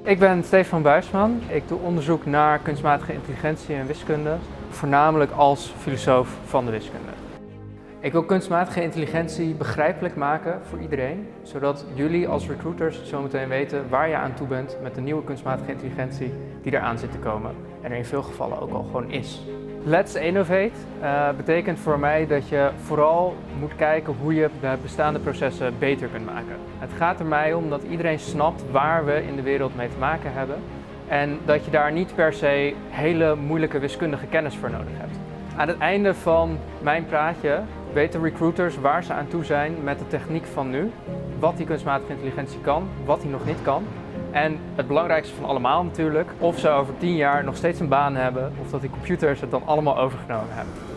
Ik 0.04 0.20
ben 0.20 0.44
Stefan 0.44 0.82
Buisman. 0.82 1.42
Ik 1.50 1.68
doe 1.68 1.80
onderzoek 1.80 2.26
naar 2.26 2.60
kunstmatige 2.60 3.14
intelligentie 3.14 3.76
en 3.76 3.88
wiskunde, 3.88 4.38
voornamelijk 4.70 5.32
als 5.32 5.74
filosoof 5.78 6.38
van 6.46 6.66
de 6.66 6.72
wiskunde. 6.72 7.12
Ik 8.00 8.12
wil 8.12 8.24
kunstmatige 8.24 8.82
intelligentie 8.84 9.54
begrijpelijk 9.54 10.16
maken 10.16 10.60
voor 10.70 10.80
iedereen, 10.80 11.28
zodat 11.44 11.86
jullie 11.94 12.28
als 12.28 12.48
recruiters 12.48 13.04
zometeen 13.04 13.48
weten 13.48 13.90
waar 13.90 14.08
je 14.10 14.16
aan 14.16 14.34
toe 14.34 14.48
bent 14.48 14.78
met 14.82 14.96
de 14.96 15.02
nieuwe 15.02 15.24
kunstmatige 15.24 15.72
intelligentie 15.72 16.32
die 16.62 16.74
eraan 16.74 16.98
zit 16.98 17.12
te 17.12 17.18
komen 17.18 17.56
en 17.82 17.92
er 17.92 17.98
in 17.98 18.06
veel 18.06 18.24
gevallen 18.24 18.60
ook 18.62 18.72
al 18.72 18.84
gewoon 18.84 19.12
is. 19.12 19.42
Let's 19.84 20.16
Innovate 20.16 20.72
uh, 21.02 21.30
betekent 21.38 21.80
voor 21.80 22.00
mij 22.00 22.28
dat 22.28 22.50
je 22.50 22.70
vooral 22.84 23.36
moet 23.60 23.76
kijken 23.76 24.16
hoe 24.22 24.34
je 24.34 24.50
de 24.62 24.78
bestaande 24.82 25.20
processen 25.20 25.74
beter 25.80 26.08
kunt 26.08 26.26
maken. 26.26 26.56
Het 26.80 26.90
gaat 26.98 27.20
er 27.20 27.26
mij 27.26 27.54
om 27.54 27.70
dat 27.70 27.84
iedereen 27.84 28.20
snapt 28.20 28.64
waar 28.72 29.06
we 29.06 29.24
in 29.28 29.36
de 29.36 29.42
wereld 29.42 29.76
mee 29.76 29.90
te 29.90 29.98
maken 29.98 30.34
hebben 30.34 30.58
en 31.08 31.40
dat 31.46 31.66
je 31.66 31.72
daar 31.72 31.92
niet 31.92 32.16
per 32.16 32.34
se 32.34 32.74
hele 32.90 33.36
moeilijke 33.36 33.80
wiskundige 33.80 34.26
kennis 34.26 34.56
voor 34.56 34.70
nodig 34.70 34.94
hebt. 34.98 35.18
Aan 35.56 35.68
het 35.68 35.78
einde 35.78 36.14
van 36.14 36.58
mijn 36.82 37.06
praatje 37.06 37.62
weten 37.94 38.22
recruiters 38.24 38.80
waar 38.80 39.04
ze 39.04 39.14
aan 39.14 39.28
toe 39.28 39.44
zijn 39.44 39.76
met 39.84 40.00
de 40.00 40.08
techniek 40.08 40.46
van 40.46 40.70
nu, 40.70 40.92
wat 41.40 41.58
die 41.58 41.66
kunstmatige 41.66 42.12
intelligentie 42.12 42.60
kan, 42.60 42.88
wat 43.06 43.22
die 43.22 43.30
nog 43.30 43.46
niet 43.46 43.62
kan 43.62 43.84
en 44.32 44.58
het 44.76 44.88
belangrijkste 44.88 45.36
van 45.36 45.46
allemaal 45.46 45.84
natuurlijk, 45.84 46.30
of 46.38 46.60
ze 46.60 46.70
over 46.70 46.94
tien 46.98 47.16
jaar 47.16 47.44
nog 47.44 47.56
steeds 47.56 47.80
een 47.80 47.88
baan 47.88 48.16
hebben 48.16 48.54
of 48.62 48.70
dat 48.70 48.82
die 48.82 48.90
computers 48.90 49.42
het 49.42 49.52
dan 49.52 49.62
allemaal 49.66 49.98
overgenomen 49.98 50.50
hebben. 50.50 50.91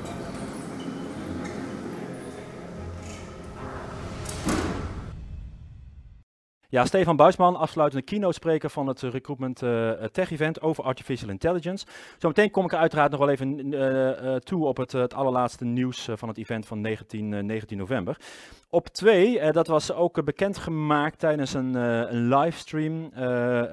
Ja, 6.75 6.85
Stefan 6.85 7.17
Buisman, 7.17 7.57
afsluitende 7.57 8.05
keynote-spreker 8.05 8.71
van 8.71 8.87
het 8.87 9.01
Recruitment 9.01 9.63
uh, 9.63 9.91
Tech-event 9.91 10.61
over 10.61 10.85
Artificial 10.85 11.31
Intelligence. 11.31 11.87
Zometeen 12.19 12.51
kom 12.51 12.65
ik 12.65 12.73
er 12.73 12.79
uiteraard 12.79 13.11
nog 13.11 13.21
wel 13.21 13.29
even 13.29 14.41
toe 14.45 14.67
op 14.67 14.77
het, 14.77 14.93
het 14.93 15.15
allerlaatste 15.15 15.65
nieuws 15.65 16.09
van 16.15 16.29
het 16.29 16.39
event 16.39 16.67
van 16.67 16.81
19, 16.81 17.47
19 17.47 17.79
november. 17.79 18.17
Op 18.71 18.89
2, 18.89 19.53
dat 19.53 19.67
was 19.67 19.93
ook 19.93 20.25
bekendgemaakt 20.25 21.19
tijdens 21.19 21.55
een, 21.55 21.75
een 21.75 22.29
livestream, 22.29 23.11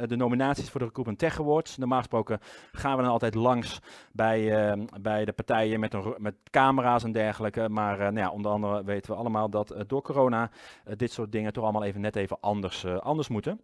de 0.07 0.15
nominaties 0.15 0.69
voor 0.69 0.79
de 0.79 0.85
Recruitment 0.85 1.19
Tech 1.19 1.39
Awards. 1.39 1.77
Normaal 1.77 1.97
gesproken 1.97 2.39
gaan 2.71 2.95
we 2.95 3.01
dan 3.01 3.11
altijd 3.11 3.35
langs 3.35 3.79
bij, 4.11 4.75
bij 5.01 5.25
de 5.25 5.31
partijen 5.31 5.79
met, 5.79 5.93
een, 5.93 6.15
met 6.17 6.35
camera's 6.49 7.03
en 7.03 7.11
dergelijke. 7.11 7.69
Maar 7.69 7.97
nou 7.97 8.17
ja, 8.17 8.29
onder 8.29 8.51
andere 8.51 8.83
weten 8.83 9.11
we 9.11 9.17
allemaal 9.17 9.49
dat 9.49 9.75
door 9.87 10.01
corona 10.01 10.49
dit 10.97 11.11
soort 11.11 11.31
dingen 11.31 11.53
toch 11.53 11.63
allemaal 11.63 11.83
even 11.83 12.01
net 12.01 12.15
even 12.15 12.37
anders 12.39 12.83
eh, 12.90 12.90
anders 12.99 13.27
moeten. 13.27 13.61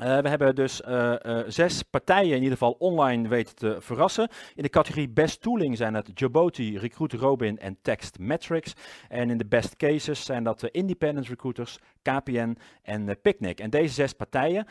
Uh, 0.00 0.18
we 0.18 0.28
hebben 0.28 0.54
dus 0.54 0.80
uh, 0.88 1.14
uh, 1.26 1.38
zes 1.46 1.82
partijen 1.82 2.30
in 2.30 2.42
ieder 2.42 2.58
geval 2.58 2.76
online 2.78 3.28
weten 3.28 3.54
te 3.54 3.76
verrassen. 3.80 4.28
In 4.54 4.62
de 4.62 4.68
categorie 4.68 5.08
Best 5.08 5.42
Tooling 5.42 5.76
zijn 5.76 5.94
het 5.94 6.10
Jaboti, 6.14 6.78
Recruit 6.78 7.12
Robin 7.12 7.58
en 7.58 7.76
Text 7.82 8.18
Metrics. 8.18 8.72
En 9.08 9.30
in 9.30 9.38
de 9.38 9.46
Best 9.46 9.76
Cases 9.76 10.24
zijn 10.24 10.44
dat 10.44 10.60
de 10.60 10.70
Independent 10.70 11.28
Recruiters, 11.28 11.78
KPN 12.02 12.56
en 12.82 13.20
Picnic. 13.22 13.60
En 13.60 13.70
deze 13.70 13.94
zes 13.94 14.12
partijen, 14.12 14.66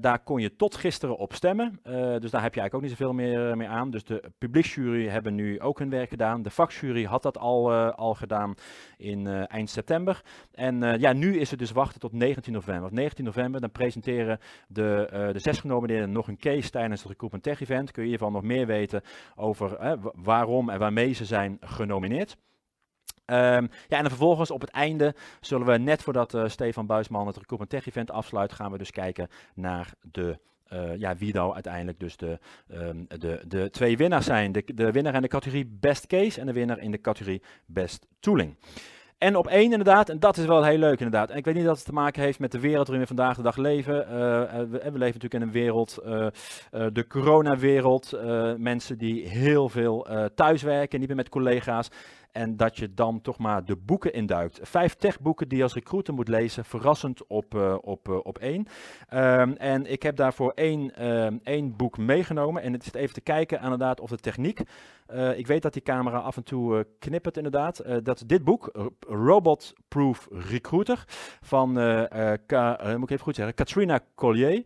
daar 0.00 0.18
kon 0.24 0.40
je 0.40 0.56
tot 0.56 0.74
gisteren 0.74 1.16
op 1.16 1.34
stemmen. 1.34 1.80
dus 2.20 2.30
daar 2.30 2.42
heb 2.42 2.54
je 2.54 2.60
eigenlijk 2.60 2.74
ook 2.74 2.80
niet 2.80 2.90
zoveel 2.90 3.12
meer, 3.12 3.56
meer 3.56 3.68
aan. 3.68 3.90
Dus 3.90 4.04
de 4.04 4.22
publieksjury 4.38 5.08
hebben 5.08 5.34
nu 5.34 5.60
ook 5.60 5.78
hun 5.78 5.90
werk 5.90 6.08
gedaan. 6.08 6.42
De 6.42 6.50
vakjury 6.50 7.04
had 7.04 7.22
dat 7.22 7.38
al, 7.38 7.72
al 7.92 8.14
gedaan 8.14 8.54
in 8.96 9.26
eind 9.26 9.70
september. 9.70 10.22
En 10.52 11.00
ja, 11.00 11.12
nu 11.12 11.38
is 11.38 11.50
het 11.50 11.58
dus 11.58 11.72
wachten 11.72 12.00
tot 12.00 12.12
19 12.12 12.52
november. 12.52 12.88
Op 12.88 12.92
19 12.92 13.24
november 13.24 13.60
dan 13.60 13.70
presenteren 13.70 14.40
de, 14.68 15.10
uh, 15.12 15.32
de 15.32 15.38
zes 15.38 15.58
genomineerden 15.58 16.12
nog 16.12 16.28
een 16.28 16.38
case 16.38 16.70
tijdens 16.70 17.00
het 17.00 17.10
Recruitment 17.10 17.44
Tech 17.44 17.60
Event. 17.60 17.90
Kun 17.90 18.04
je 18.04 18.10
geval 18.10 18.30
nog 18.30 18.42
meer 18.42 18.66
weten 18.66 19.02
over 19.36 19.98
waarom 20.14 20.70
en 20.70 20.78
waarmee 20.78 21.12
ze 21.12 21.24
zijn 21.24 21.56
genomineerd. 21.60 22.36
Um, 23.26 23.70
ja, 23.88 23.98
en 23.98 24.08
vervolgens 24.08 24.50
op 24.50 24.60
het 24.60 24.70
einde 24.70 25.14
zullen 25.40 25.66
we, 25.66 25.78
net 25.78 26.02
voordat 26.02 26.34
uh, 26.34 26.48
Stefan 26.48 26.86
Buisman 26.86 27.26
het 27.26 27.36
Recruitment 27.36 27.70
Tech 27.70 27.86
Event 27.86 28.10
afsluit, 28.10 28.52
gaan 28.52 28.72
we 28.72 28.78
dus 28.78 28.90
kijken 28.90 29.28
naar 29.54 29.94
de 30.00 30.38
uh, 30.72 30.96
ja, 30.96 31.16
wie 31.16 31.34
nou 31.34 31.54
uiteindelijk 31.54 32.00
dus 32.00 32.16
de, 32.16 32.38
um, 32.72 33.06
de, 33.08 33.42
de 33.46 33.70
twee 33.70 33.96
winnaars 33.96 34.26
zijn. 34.26 34.52
De, 34.52 34.64
de 34.74 34.90
winnaar 34.90 35.14
in 35.14 35.22
de 35.22 35.28
categorie 35.28 35.66
Best 35.80 36.06
Case 36.06 36.40
en 36.40 36.46
de 36.46 36.52
winnaar 36.52 36.78
in 36.78 36.90
de 36.90 37.00
categorie 37.00 37.42
Best 37.66 38.06
Tooling. 38.20 38.56
En 39.20 39.36
op 39.36 39.46
één 39.46 39.70
inderdaad, 39.70 40.08
en 40.08 40.18
dat 40.18 40.36
is 40.36 40.44
wel 40.44 40.64
heel 40.64 40.78
leuk 40.78 40.98
inderdaad. 40.98 41.30
En 41.30 41.36
ik 41.36 41.44
weet 41.44 41.54
niet 41.54 41.64
dat 41.64 41.76
het 41.76 41.84
te 41.84 41.92
maken 41.92 42.22
heeft 42.22 42.38
met 42.38 42.52
de 42.52 42.60
wereld 42.60 42.86
waarin 42.86 43.00
we 43.00 43.14
vandaag 43.14 43.36
de 43.36 43.42
dag 43.42 43.56
leven. 43.56 43.94
Uh, 43.94 44.08
we, 44.10 44.66
we, 44.68 44.78
leven 44.82 44.98
natuurlijk 44.98 45.34
in 45.34 45.42
een 45.42 45.50
wereld, 45.50 45.98
de 46.92 47.04
coronawereld. 47.08 48.12
mensen 48.56 48.98
die 48.98 49.28
heel 49.28 49.68
veel 49.68 50.06
thuiswerken, 50.34 50.98
niet 50.98 51.08
meer 51.08 51.16
met 51.16 51.28
collega's. 51.28 51.90
En 52.32 52.56
dat 52.56 52.76
je 52.76 52.94
dan 52.94 53.20
toch 53.20 53.38
maar 53.38 53.64
de 53.64 53.76
boeken 53.76 54.12
induikt. 54.12 54.58
Vijf 54.62 54.94
techboeken 54.94 55.48
die 55.48 55.58
je 55.58 55.64
als 55.64 55.74
recruiter 55.74 56.14
moet 56.14 56.28
lezen, 56.28 56.64
verrassend 56.64 57.26
op, 57.26 57.54
uh, 57.54 57.76
op, 57.80 58.08
uh, 58.08 58.18
op 58.22 58.38
één. 58.38 58.66
Um, 59.14 59.56
en 59.56 59.92
ik 59.92 60.02
heb 60.02 60.16
daarvoor 60.16 60.52
één, 60.54 60.92
uh, 61.00 61.26
één 61.42 61.76
boek 61.76 61.98
meegenomen. 61.98 62.62
En 62.62 62.72
het 62.72 62.86
is 62.86 62.92
even 62.92 63.14
te 63.14 63.20
kijken 63.20 63.60
inderdaad 63.62 64.00
of 64.00 64.10
de 64.10 64.16
techniek. 64.16 64.60
Uh, 65.12 65.38
ik 65.38 65.46
weet 65.46 65.62
dat 65.62 65.72
die 65.72 65.82
camera 65.82 66.18
af 66.18 66.36
en 66.36 66.44
toe 66.44 66.86
knippert 66.98 67.36
inderdaad. 67.36 67.84
Dat 68.02 68.16
is 68.16 68.26
dit 68.26 68.44
boek, 68.44 68.92
Robot 69.08 69.72
Proof 69.88 70.28
Recruiter, 70.30 71.04
van, 71.40 71.72
moet 71.72 73.02
ik 73.02 73.10
even 73.10 73.18
goed 73.18 73.34
zeggen, 73.34 73.54
Katrina 73.54 74.00
Collier. 74.14 74.64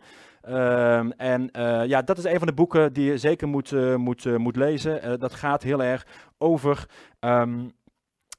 Um, 0.49 1.13
en 1.13 1.49
uh, 1.53 1.87
ja, 1.87 2.03
dat 2.03 2.19
is 2.19 2.25
een 2.25 2.39
van 2.39 2.47
de 2.47 2.53
boeken 2.53 2.93
die 2.93 3.05
je 3.05 3.19
zeker 3.19 3.49
moet, 3.49 3.71
uh, 3.71 3.95
moet, 3.95 4.25
uh, 4.25 4.37
moet 4.37 4.57
lezen. 4.57 5.21
dat 5.21 5.35
gaat 5.35 5.63
heel 5.63 5.83
erg 5.83 6.07
over 6.39 6.87
um, 7.21 7.73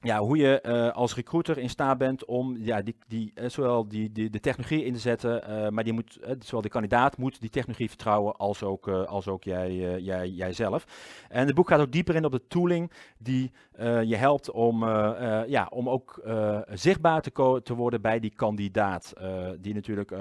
ja, 0.06 0.20
hoe 0.20 0.38
je 0.38 0.64
uh, 0.66 0.92
als 0.92 1.16
recruiter 1.16 1.58
in 1.58 1.70
staat 1.70 1.98
bent 1.98 2.26
om 2.26 2.58
ja, 2.58 2.82
die, 2.82 2.96
die, 3.08 3.32
uh, 3.36 3.50
zowel 3.50 3.88
die, 3.88 4.12
die, 4.12 4.30
de 4.30 4.40
technologie 4.40 4.86
in 4.86 4.94
te 4.94 5.00
zetten, 5.00 5.42
uh, 5.50 5.70
maar 5.70 5.84
die 5.84 5.94
moet, 5.94 6.20
zowel 6.40 6.62
de 6.62 6.70
kandidaat 6.70 7.18
moet 7.18 7.42
die 7.42 7.50
technologie 7.50 7.88
vertrouwen 7.88 8.36
als 8.36 8.64
ook, 8.64 8.88
als 8.88 9.28
ook 9.28 9.44
jij, 9.44 10.00
jij, 10.02 10.30
jijzelf. 10.30 10.86
En 11.30 11.46
het 11.46 11.56
boek 11.56 11.68
gaat 11.68 11.80
ook 11.80 11.92
dieper 11.92 12.16
in 12.16 12.26
op 12.26 12.32
de 12.32 12.48
tooling 12.48 12.92
die 13.18 13.52
je 14.06 14.16
helpt 14.16 14.52
om, 14.52 14.84
ja, 15.48 15.68
om 15.70 15.90
ook 15.90 16.22
zichtbaar 16.74 17.22
te, 17.22 17.62
te 17.64 17.76
worden 17.76 18.02
bij 18.02 18.20
die 18.20 18.34
kandidaat. 18.36 19.14
die 19.60 19.74
natuurlijk 19.74 20.14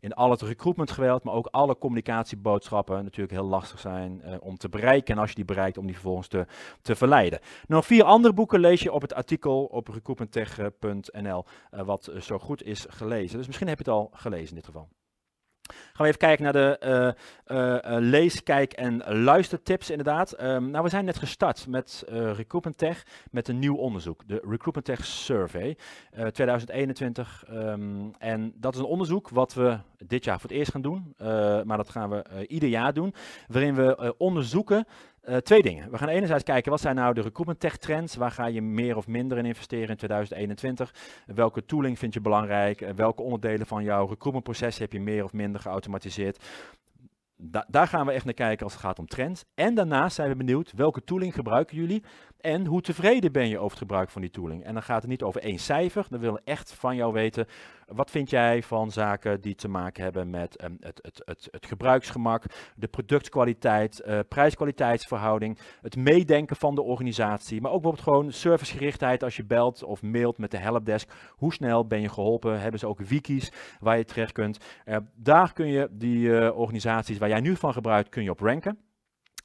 in 0.00 0.14
al 0.14 0.30
het 0.30 0.42
recruitmentgeweld, 0.42 1.22
maar 1.22 1.34
ook 1.34 1.48
alle 1.50 1.78
communicatieboodschappen 1.78 3.04
natuurlijk 3.04 3.34
heel 3.34 3.48
lastig 3.48 3.80
zijn 3.80 4.22
om 4.40 4.56
te 4.56 4.68
bereiken. 4.68 5.14
En 5.14 5.20
als 5.20 5.28
je 5.28 5.36
die 5.36 5.44
bereikt, 5.44 5.78
om 5.78 5.86
die 5.86 5.94
vervolgens 5.94 6.28
te, 6.28 6.46
te 6.82 6.96
verleiden. 6.96 7.40
Nog 7.66 7.86
vier 7.86 8.04
andere 8.04 8.34
boeken 8.34 8.60
lees 8.60 8.82
je 8.82 8.92
op 8.96 9.02
het 9.02 9.14
artikel 9.14 9.64
op 9.64 9.88
recruitmenttech.nl 9.88 11.44
uh, 11.74 11.80
wat 11.80 12.08
uh, 12.10 12.20
zo 12.20 12.38
goed 12.38 12.62
is 12.62 12.86
gelezen. 12.88 13.36
Dus 13.36 13.46
misschien 13.46 13.68
heb 13.68 13.78
je 13.78 13.84
het 13.84 13.92
al 13.92 14.10
gelezen 14.12 14.48
in 14.48 14.54
dit 14.54 14.64
geval. 14.64 14.88
Gaan 15.66 15.76
we 15.96 16.06
even 16.06 16.18
kijken 16.18 16.44
naar 16.44 16.52
de 16.52 17.14
uh, 17.46 17.96
lees, 17.98 18.42
kijk 18.42 18.72
en 18.72 19.14
luistertips 19.22 19.90
inderdaad. 19.90 20.42
Um, 20.42 20.70
nou, 20.70 20.84
we 20.84 20.90
zijn 20.90 21.04
net 21.04 21.18
gestart 21.18 21.66
met 21.66 22.04
uh, 22.08 22.32
Recruitment 22.32 22.78
Tech 22.78 23.06
met 23.30 23.48
een 23.48 23.58
nieuw 23.58 23.74
onderzoek, 23.74 24.28
de 24.28 24.34
Recruitment 24.34 24.84
Tech 24.84 25.04
Survey 25.04 25.76
2021. 26.30 27.44
Um, 27.50 28.14
en 28.18 28.52
dat 28.56 28.74
is 28.74 28.80
een 28.80 28.86
onderzoek 28.86 29.28
wat 29.28 29.54
we 29.54 29.78
dit 29.98 30.24
jaar 30.24 30.40
voor 30.40 30.48
het 30.48 30.58
eerst 30.58 30.70
gaan 30.70 30.82
doen, 30.82 31.14
maar 31.66 31.76
dat 31.76 31.90
gaan 31.90 32.10
we 32.10 32.46
ieder 32.46 32.68
jaar 32.68 32.92
doen, 32.92 33.14
waarin 33.48 33.74
we 33.74 34.14
onderzoeken 34.18 34.86
uh, 35.28 35.36
twee 35.36 35.62
dingen. 35.62 35.90
We 35.90 35.98
gaan 35.98 36.08
enerzijds 36.08 36.44
kijken 36.44 36.70
wat 36.70 36.80
zijn 36.80 36.94
nou 36.94 37.14
de 37.14 37.20
recruitment 37.20 37.60
tech 37.60 37.76
trends. 37.76 38.14
Waar 38.14 38.30
ga 38.30 38.46
je 38.46 38.62
meer 38.62 38.96
of 38.96 39.06
minder 39.06 39.38
in 39.38 39.46
investeren 39.46 39.88
in 39.88 39.96
2021? 39.96 40.94
Welke 41.26 41.64
tooling 41.64 41.98
vind 41.98 42.14
je 42.14 42.20
belangrijk? 42.20 42.80
Uh, 42.80 42.90
welke 42.90 43.22
onderdelen 43.22 43.66
van 43.66 43.82
jouw 43.82 44.06
recruitmentproces 44.06 44.78
heb 44.78 44.92
je 44.92 45.00
meer 45.00 45.24
of 45.24 45.32
minder 45.32 45.60
geautomatiseerd? 45.60 46.44
Da 47.36 47.66
daar 47.68 47.88
gaan 47.88 48.06
we 48.06 48.12
echt 48.12 48.24
naar 48.24 48.34
kijken 48.34 48.64
als 48.64 48.72
het 48.72 48.82
gaat 48.82 48.98
om 48.98 49.06
trends. 49.06 49.44
En 49.54 49.74
daarnaast 49.74 50.14
zijn 50.14 50.28
we 50.28 50.36
benieuwd 50.36 50.72
welke 50.76 51.04
tooling 51.04 51.34
gebruiken 51.34 51.76
jullie 51.76 52.02
en 52.40 52.66
hoe 52.66 52.80
tevreden 52.80 53.32
ben 53.32 53.48
je 53.48 53.56
over 53.56 53.70
het 53.70 53.78
gebruik 53.78 54.10
van 54.10 54.20
die 54.20 54.30
tooling. 54.30 54.64
En 54.64 54.74
dan 54.74 54.82
gaat 54.82 55.02
het 55.02 55.10
niet 55.10 55.22
over 55.22 55.40
één 55.40 55.58
cijfer, 55.58 56.06
dan 56.08 56.20
willen 56.20 56.40
echt 56.44 56.72
van 56.72 56.96
jou 56.96 57.12
weten 57.12 57.46
wat 57.86 58.10
vind 58.10 58.30
jij 58.30 58.62
van 58.62 58.90
zaken 58.90 59.40
die 59.40 59.54
te 59.54 59.68
maken 59.68 60.02
hebben 60.02 60.30
met 60.30 60.64
um, 60.64 60.76
het, 60.80 60.98
het, 61.02 61.22
het, 61.24 61.48
het, 61.50 61.66
gebruiksgemak, 61.66 62.44
de 62.76 62.88
productkwaliteit, 62.88 64.02
uh, 64.06 64.18
prijs-kwaliteitsverhouding, 64.28 65.58
het 65.82 65.96
meedenken 65.96 66.56
van 66.56 66.74
de 66.74 66.82
organisatie, 66.82 67.60
maar 67.60 67.70
ook 67.70 67.82
bijvoorbeeld 67.82 68.08
gewoon 68.08 68.32
servicegerichtheid 68.32 69.22
als 69.22 69.36
je 69.36 69.44
belt 69.44 69.82
of 69.82 70.02
mailt 70.02 70.38
met 70.38 70.50
de 70.50 70.58
helpdesk. 70.58 71.10
Hoe 71.30 71.52
snel 71.52 71.86
ben 71.86 72.00
je 72.00 72.08
geholpen? 72.08 72.60
Hebben 72.60 72.80
ze 72.80 72.86
ook 72.86 73.00
wikis 73.00 73.52
waar 73.80 73.98
je 73.98 74.04
terecht 74.04 74.32
kunt? 74.32 74.58
Uh, 74.84 74.96
daar 75.14 75.52
kun 75.52 75.66
je 75.66 75.88
die 75.90 76.28
uh, 76.28 76.58
organisaties 76.58 77.18
waar 77.18 77.28
jij 77.28 77.40
nu 77.40 77.56
van 77.56 77.72
gebruikt, 77.72 78.08
kun 78.08 78.22
je 78.22 78.30
op 78.30 78.40
ranken. 78.40 78.85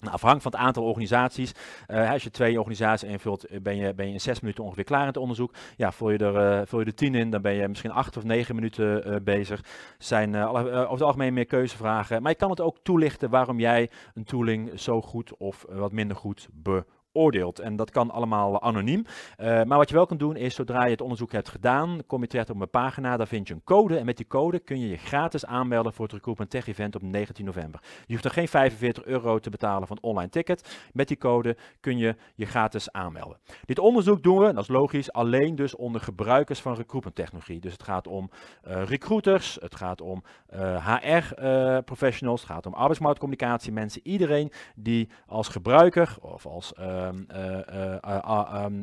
Nou, 0.01 0.13
afhankelijk 0.13 0.41
van 0.41 0.51
het 0.51 0.67
aantal 0.67 0.84
organisaties, 0.84 1.51
uh, 1.88 2.12
als 2.12 2.24
je 2.24 2.31
twee 2.31 2.58
organisaties 2.58 3.10
invult, 3.10 3.46
eh, 3.46 3.60
ben 3.62 3.75
je, 3.75 3.93
ben 3.93 4.08
je 4.08 4.13
in 4.13 4.22
zes 4.22 4.39
minuten 4.39 4.63
ongeveer 4.63 4.84
klaar 4.84 5.01
in 5.01 5.08
het 5.08 5.17
onderzoek. 5.17 5.53
Ja, 5.75 5.91
vul 5.91 6.10
je 6.10 6.17
er, 6.17 6.60
uh, 6.60 6.65
vul 6.65 6.79
je 6.79 6.86
er 6.86 6.96
tien 6.96 7.15
in, 7.15 7.29
dan 7.29 7.41
ben 7.41 7.53
je 7.53 7.67
misschien 7.67 7.91
acht 7.91 8.17
of 8.17 8.24
negen 8.24 8.55
minuten 8.55 9.08
uh, 9.08 9.15
bezig. 9.24 9.63
Zijn 9.98 10.36
over 10.36 10.91
het 10.91 11.01
algemeen 11.01 11.34
meer 11.34 11.46
keuzevragen. 11.46 12.22
Maar 12.22 12.31
je 12.31 12.38
kan 12.38 12.50
het 12.50 12.62
ook 12.62 12.77
toelichten 12.84 13.29
waarom 13.29 13.60
jij 13.60 13.89
een 14.13 14.24
tooling 14.24 14.79
zo 14.79 15.01
goed 15.01 15.38
of 15.38 15.65
wat 15.70 15.91
minder 15.91 16.17
goed 16.17 16.48
beoordeelt 16.51 17.00
oordeelt. 17.13 17.60
En 17.60 17.75
dat 17.75 17.91
kan 17.91 18.12
allemaal 18.12 18.62
anoniem. 18.62 19.06
Uh, 19.38 19.63
maar 19.63 19.77
wat 19.77 19.89
je 19.89 19.96
wel 19.96 20.06
kan 20.06 20.18
doen 20.18 20.36
is, 20.36 20.56
zodra 20.56 20.86
je 20.86 20.91
het 20.91 21.01
onderzoek 21.01 21.32
hebt 21.32 21.50
gedaan, 21.50 22.00
kom 22.08 22.22
je 22.22 22.27
terecht 22.27 22.50
op 22.50 22.62
een 22.62 22.70
pagina, 22.70 23.18
daar 23.18 23.27
vind 23.27 23.48
je 23.48 23.53
een 23.53 23.63
code. 23.63 23.98
En 23.98 24.06
met 24.06 24.18
die 24.18 24.27
code 24.27 24.60
kun 24.60 24.80
je 24.80 24.89
je 24.89 24.98
gratis 24.98 25.46
aanmelden 25.46 25.94
voor 25.94 26.06
het 26.06 26.13
Recruitment 26.13 26.50
Tech 26.50 26.68
Event 26.68 26.96
op 26.96 27.01
19 27.01 27.46
november. 27.46 27.82
Je 28.06 28.13
hoeft 28.13 28.25
er 28.25 28.32
geen 28.32 28.48
45 28.48 29.06
euro 29.06 29.39
te 29.39 29.50
betalen 29.50 29.88
van 29.88 29.98
online 30.01 30.30
ticket. 30.30 30.89
Met 30.94 31.08
die 31.08 31.18
code 31.18 31.58
kun 31.80 31.98
je 31.98 32.15
je 32.36 32.46
gratis 32.46 32.91
aanmelden. 32.91 33.38
Dit 33.65 33.80
onderzoek 33.80 34.24
doen 34.24 34.38
we, 34.38 34.53
dat 34.53 34.63
is 34.63 34.70
logisch, 34.70 35.12
alleen 35.12 35.56
dus 35.56 35.75
onder 35.75 36.01
gebruikers 36.01 36.62
van 36.62 36.75
recruitment 36.75 37.15
technologie. 37.15 37.60
Dus 37.60 37.72
het 37.72 37.84
gaat 37.84 38.08
om 38.08 38.30
uh, 38.68 38.84
recruiters, 38.84 39.58
het 39.62 39.75
gaat 39.75 40.01
om 40.01 40.24
uh, 40.53 40.88
HR-professionals, 40.88 42.41
het 42.41 42.50
gaat 42.50 42.65
om 42.65 42.74
arbeidsmarktcommunicatie 42.74 43.72
mensen. 43.72 44.01
Iedereen 44.03 44.51
die 44.75 45.10
als 45.25 45.48
gebruiker 45.48 46.15
of 46.22 46.46
als 46.46 46.74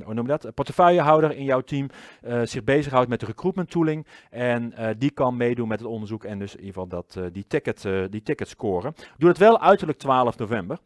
hoe 0.04 0.14
noem 0.14 0.26
dat? 0.26 0.54
portefeuillehouder 0.54 1.37
in 1.37 1.44
jouw 1.44 1.60
team 1.60 1.88
uh, 2.22 2.40
zich 2.44 2.64
bezighoudt 2.64 3.08
met 3.08 3.20
de 3.20 3.26
recruitment 3.26 3.70
tooling. 3.70 4.06
En 4.30 4.72
die 4.98 5.10
kan 5.10 5.37
meedoen 5.37 5.68
met 5.68 5.78
het 5.78 5.88
onderzoek 5.88 6.25
en 6.25 6.38
dus 6.38 6.54
in 6.54 6.64
ieder 6.64 6.72
geval 6.72 6.88
dat, 6.88 7.32
die, 7.32 7.44
ticket, 7.46 7.82
die 8.10 8.22
ticket 8.22 8.48
scoren. 8.48 8.94
Doe 9.16 9.28
het 9.28 9.38
wel 9.38 9.60
uiterlijk 9.60 9.98
12 9.98 10.38
november. 10.38 10.78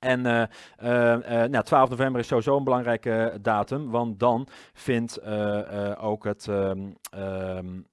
En 0.00 0.26
uh, 0.26 0.42
uh, 0.82 1.44
nou, 1.44 1.64
12 1.64 1.90
november 1.90 2.20
is 2.20 2.26
sowieso 2.26 2.56
een 2.56 2.64
belangrijke 2.64 3.38
datum, 3.42 3.90
want 3.90 4.18
dan 4.18 4.48
vindt 4.72 5.20
ook 5.98 6.24
het, 6.24 6.46
um, 6.46 6.96
um, 7.18 7.86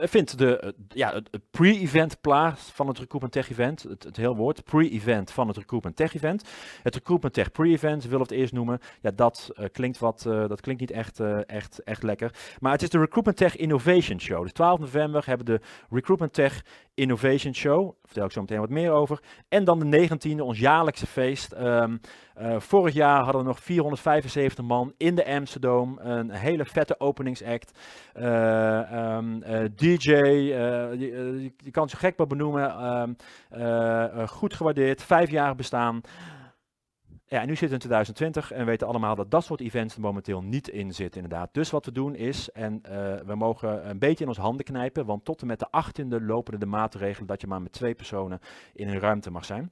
vindt 0.00 0.38
de, 0.38 0.74
ja, 0.88 1.12
het, 1.14 1.30
pre-event 1.50 2.20
plaats 2.20 2.62
van 2.62 2.88
het 2.88 2.98
Recruitment 2.98 3.32
Tech 3.32 3.50
Event. 3.50 3.82
Het, 3.82 4.02
het 4.02 4.16
heel 4.16 4.36
woord, 4.36 4.64
pre-event 4.64 5.30
van 5.30 5.48
het 5.48 5.56
Recruitment 5.56 5.96
Tech 5.96 6.14
Event. 6.14 6.48
Het 6.82 6.94
Recruitment 6.94 7.34
Tech 7.34 7.52
Pre-event, 7.52 8.04
wil 8.04 8.20
het 8.20 8.30
eerst 8.30 8.52
noemen. 8.52 8.78
Ja, 9.00 9.10
dat 9.10 9.50
klinkt 9.72 9.98
wat, 9.98 10.22
dat 10.22 10.60
klinkt 10.60 10.80
niet 10.80 10.90
echt, 10.90 11.20
echt, 11.46 11.82
echt 11.82 12.02
lekker. 12.02 12.30
Maar 12.58 12.72
het 12.72 12.82
is 12.82 12.90
de 12.90 12.98
Recruitment 12.98 13.36
Tech 13.36 13.56
Innovation 13.56 14.20
Show. 14.20 14.42
Dus 14.42 14.52
12 14.52 14.78
november 14.78 15.26
hebben 15.26 15.46
de 15.46 15.60
Recruitment 15.90 16.32
Tech 16.32 16.62
Innovation 16.94 17.54
Show. 17.54 17.84
Daar 17.84 17.94
vertel 18.02 18.24
ik 18.24 18.32
zo 18.32 18.40
meteen 18.40 18.60
wat 18.60 18.70
meer 18.70 18.90
over. 18.90 19.22
En 19.48 19.64
dan 19.64 19.78
de 19.78 20.08
19e, 20.08 20.40
ons 20.40 20.58
jaarlijkse 20.76 21.06
feest. 21.06 21.52
Um, 21.52 22.00
uh, 22.40 22.60
vorig 22.60 22.94
jaar 22.94 23.22
hadden 23.22 23.42
we 23.42 23.48
nog 23.48 23.60
475 23.60 24.64
man 24.64 24.92
in 24.96 25.14
de 25.14 25.26
Amsterdam. 25.26 25.98
Een 25.98 26.30
hele 26.30 26.64
vette 26.64 27.00
openingsact. 27.00 27.78
Uh, 28.14 29.14
um, 29.16 29.42
uh, 29.42 29.64
DJ, 29.74 30.12
je, 30.12 31.52
kan 31.70 31.82
het 31.82 31.92
zo 31.92 31.98
gek 31.98 32.16
wel 32.16 32.26
benoemen. 32.26 32.84
Um, 32.98 34.28
goed 34.28 34.54
gewaardeerd, 34.54 35.02
vijf 35.02 35.30
jaar 35.30 35.54
bestaan. 35.54 36.00
Ja, 37.28 37.40
en 37.40 37.46
nu 37.46 37.56
zitten 37.56 37.78
we 37.78 37.84
in 37.84 37.90
2020 37.90 38.52
en 38.52 38.58
we 38.58 38.64
weten 38.64 38.86
allemaal 38.86 39.14
dat 39.14 39.30
dat 39.30 39.44
soort 39.44 39.60
events 39.60 39.94
er 39.94 40.00
momenteel 40.00 40.42
niet 40.42 40.68
in 40.68 40.94
zitten 40.94 41.22
inderdaad. 41.22 41.48
Dus 41.52 41.70
wat 41.70 41.84
we 41.84 41.92
doen 41.92 42.14
is, 42.14 42.50
en 42.50 42.80
we 43.26 43.34
mogen 43.34 43.88
een 43.88 43.98
beetje 43.98 44.24
in 44.24 44.30
ons 44.30 44.38
handen 44.38 44.64
knijpen, 44.64 45.06
want 45.06 45.24
tot 45.24 45.40
en 45.40 45.46
met 45.46 45.58
de 45.58 45.68
18e 45.68 46.24
lopen 46.24 46.60
de 46.60 46.66
maatregelen 46.66 47.26
dat 47.26 47.40
je 47.40 47.46
maar 47.46 47.62
met 47.62 47.72
twee 47.72 47.94
personen 47.94 48.40
in 48.72 48.88
een 48.88 49.00
ruimte 49.00 49.30
mag 49.30 49.44
zijn. 49.44 49.70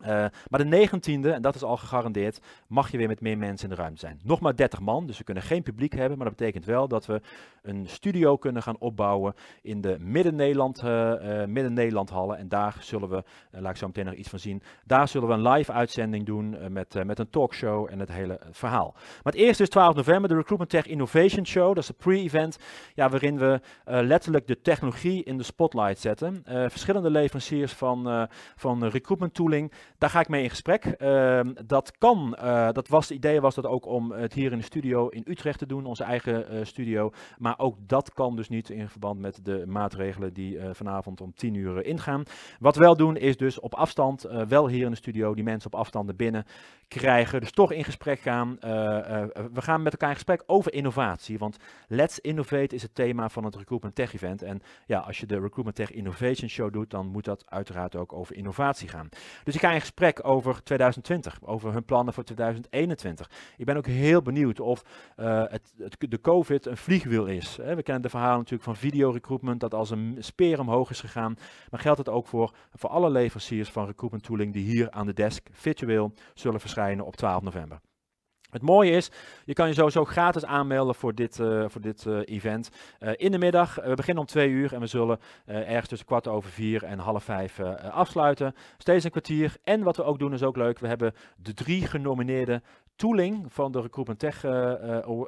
Uh, 0.00 0.08
maar 0.48 0.68
de 0.68 0.88
19e, 0.88 1.32
en 1.32 1.42
dat 1.42 1.54
is 1.54 1.62
al 1.62 1.76
gegarandeerd, 1.76 2.40
mag 2.66 2.90
je 2.90 2.98
weer 2.98 3.08
met 3.08 3.20
meer 3.20 3.38
mensen 3.38 3.68
in 3.68 3.74
de 3.74 3.80
ruimte 3.80 4.00
zijn. 4.00 4.20
Nog 4.24 4.40
maar 4.40 4.56
30 4.56 4.80
man, 4.80 5.06
dus 5.06 5.18
we 5.18 5.24
kunnen 5.24 5.42
geen 5.42 5.62
publiek 5.62 5.92
hebben, 5.92 6.18
maar 6.18 6.26
dat 6.26 6.36
betekent 6.36 6.64
wel 6.64 6.88
dat 6.88 7.06
we 7.06 7.20
een 7.62 7.86
studio 7.88 8.36
kunnen 8.36 8.62
gaan 8.62 8.78
opbouwen 8.78 9.34
in 9.62 9.80
de 9.80 9.96
Midden-Nederland 10.00 10.82
uh, 10.82 11.12
uh, 11.12 11.44
Midden 11.44 12.08
hallen. 12.08 12.38
En 12.38 12.48
daar 12.48 12.76
zullen 12.80 13.08
we, 13.08 13.24
laat 13.50 13.70
ik 13.70 13.76
zo 13.76 13.86
meteen 13.86 14.04
nog 14.04 14.14
iets 14.14 14.28
van 14.28 14.38
zien, 14.38 14.62
daar 14.84 15.08
zullen 15.08 15.28
we 15.28 15.34
een 15.34 15.48
live 15.48 15.72
uitzending 15.72 16.26
doen 16.26 16.72
met, 16.72 17.04
met 17.04 17.18
een 17.18 17.30
talkshow 17.30 17.86
en 17.90 17.98
het 17.98 18.12
hele 18.12 18.40
verhaal. 18.50 18.92
Maar 18.94 19.32
het 19.32 19.42
eerste 19.42 19.62
is 19.62 19.68
12 19.68 19.94
november, 19.94 20.28
de 20.28 20.34
Recruitment 20.34 20.70
Tech 20.70 20.86
Innovation 20.86 21.46
Show. 21.46 21.74
Dat 21.74 21.82
is 21.82 21.88
een 21.88 21.96
pre-event 21.96 22.58
ja, 22.94 23.08
waarin 23.08 23.38
we 23.38 23.60
letterlijk 23.84 24.46
de 24.46 24.60
technologie 24.60 25.24
in 25.24 25.38
de 25.38 25.44
spotlight 25.44 25.98
zetten. 25.98 26.42
verschillende 26.44 27.10
leveranciers 27.10 27.72
van, 27.72 28.28
van 28.56 28.84
recruitment 28.84 29.34
tooling 29.34 29.72
daar 29.98 30.10
ga 30.10 30.20
ik 30.20 30.28
mee 30.28 30.42
in 30.42 30.50
gesprek. 30.50 30.84
Ehm, 30.84 31.52
dat 31.66 31.98
kan, 31.98 32.36
uh, 32.42 32.68
dat 32.72 32.88
was, 32.88 33.08
het 33.08 33.16
idee 33.16 33.40
was 33.40 33.54
dat 33.54 33.66
ook 33.66 33.86
om 33.86 34.12
het 34.12 34.32
hier 34.32 34.52
in 34.52 34.58
de 34.58 34.64
studio 34.64 35.08
in 35.08 35.24
Utrecht 35.26 35.58
te 35.58 35.66
doen, 35.66 35.86
onze 35.86 36.04
eigen 36.04 36.54
uh, 36.54 36.64
studio. 36.64 37.12
Maar 37.38 37.58
ook 37.58 37.76
dat 37.80 38.12
kan 38.12 38.36
dus 38.36 38.48
niet 38.48 38.70
in 38.70 38.88
verband 38.88 39.20
met 39.20 39.44
de 39.44 39.64
maatregelen 39.66 40.32
die 40.32 40.56
uh, 40.56 40.64
vanavond 40.72 41.20
om 41.20 41.34
10 41.34 41.54
uur 41.54 41.84
ingaan. 41.84 42.22
Wat 42.58 42.74
we 42.76 42.80
wel 42.80 42.96
doen 42.96 43.16
is 43.16 43.36
dus 43.36 43.60
op 43.60 43.74
afstand, 43.74 44.22
wel 44.48 44.68
hier 44.68 44.84
in 44.84 44.90
de 44.90 44.96
studio, 44.96 45.34
die 45.34 45.44
mensen 45.44 45.72
op 45.72 45.78
afstand 45.78 46.06
naar 46.06 46.16
binnen 46.16 46.44
krijgen. 46.88 47.40
Dus 47.40 47.50
toch 47.50 47.72
in 47.72 47.84
gesprek 47.84 48.20
gaan. 48.20 48.56
we 49.52 49.62
gaan 49.62 49.82
met 49.82 49.92
elkaar 49.92 50.08
in 50.08 50.14
gesprek 50.14 50.42
over 50.46 50.72
innovatie. 50.72 51.38
Want 51.38 51.56
Let's 51.88 52.18
Innovate 52.18 52.74
is 52.74 52.82
het 52.82 52.94
thema 52.94 53.28
van 53.28 53.44
het 53.44 53.56
Recruitment 53.56 53.94
Tech 53.94 54.14
Event. 54.14 54.42
En 54.42 54.62
ja, 54.86 54.98
als 54.98 55.18
je 55.18 55.26
de 55.26 55.34
Recruitment 55.40 55.74
Tech 55.74 55.90
Innovation 55.90 56.48
Show 56.48 56.72
doet, 56.72 56.90
dan 56.90 57.06
moet 57.06 57.24
dat 57.24 57.44
uiteraard 57.48 57.96
ook 57.96 58.12
over 58.12 58.36
innovatie 58.36 58.88
gaan. 58.88 59.08
Dus 59.44 59.54
ik 59.54 59.60
ga 59.60 59.72
gesprek 59.80 60.26
over 60.26 60.62
2020, 60.62 61.38
over 61.42 61.72
hun 61.72 61.84
plannen 61.84 62.14
voor 62.14 62.24
2021. 62.24 63.30
Ik 63.56 63.64
ben 63.64 63.76
ook 63.76 63.86
heel 63.86 64.22
benieuwd 64.22 64.60
of 64.60 64.82
uh, 65.16 65.42
het, 65.48 65.72
het, 65.78 65.96
de 66.10 66.20
COVID 66.20 66.66
een 66.66 66.76
vliegwiel 66.76 67.26
is. 67.26 67.56
Hè. 67.56 67.74
We 67.74 67.82
kennen 67.82 68.02
de 68.02 68.08
verhalen 68.08 68.36
natuurlijk 68.36 68.64
van 68.64 68.76
videorecruitment, 68.76 69.60
dat 69.60 69.74
als 69.74 69.90
een 69.90 70.16
speer 70.18 70.60
omhoog 70.60 70.90
is 70.90 71.00
gegaan. 71.00 71.36
Maar 71.70 71.80
geldt 71.80 71.98
het 71.98 72.08
ook 72.08 72.26
voor, 72.26 72.54
voor 72.74 72.90
alle 72.90 73.10
leveranciers 73.10 73.70
van 73.70 73.86
recruitment 73.86 74.24
tooling 74.24 74.52
die 74.52 74.64
hier 74.64 74.90
aan 74.90 75.06
de 75.06 75.12
desk 75.12 75.48
virtueel 75.52 76.12
zullen 76.34 76.60
verschijnen 76.60 77.06
op 77.06 77.16
12 77.16 77.42
november. 77.42 77.80
Het 78.56 78.64
mooie 78.64 78.90
is, 78.90 79.10
je 79.44 79.52
kan 79.52 79.68
je 79.68 79.74
sowieso 79.74 80.04
gratis 80.04 80.44
aanmelden 80.44 80.94
voor 80.94 81.14
dit, 81.14 81.38
uh, 81.38 81.64
voor 81.68 81.80
dit 81.80 82.04
uh, 82.04 82.18
event. 82.24 82.70
Uh, 83.00 83.10
in 83.16 83.30
de 83.30 83.38
middag, 83.38 83.74
we 83.74 83.94
beginnen 83.94 84.22
om 84.22 84.28
twee 84.28 84.48
uur 84.48 84.74
en 84.74 84.80
we 84.80 84.86
zullen 84.86 85.18
ergens 85.46 85.88
tussen 85.88 86.06
kwart 86.06 86.28
over 86.28 86.50
vier 86.50 86.84
en 86.84 86.98
half 86.98 87.24
vijf 87.24 87.60
afsluiten. 87.90 88.54
Steeds 88.78 89.04
een 89.04 89.10
kwartier. 89.10 89.56
En 89.64 89.82
wat 89.82 89.96
we 89.96 90.04
ook 90.04 90.18
doen 90.18 90.32
is 90.32 90.42
ook 90.42 90.56
leuk, 90.56 90.78
we 90.78 90.86
hebben 90.86 91.14
de 91.36 91.54
drie 91.54 91.86
genomineerde 91.86 92.62
tooling 92.96 93.52
van 93.52 93.72
de 93.72 93.80
Recruitment 93.80 94.18
Tech 94.18 94.44
uh, 94.44 94.52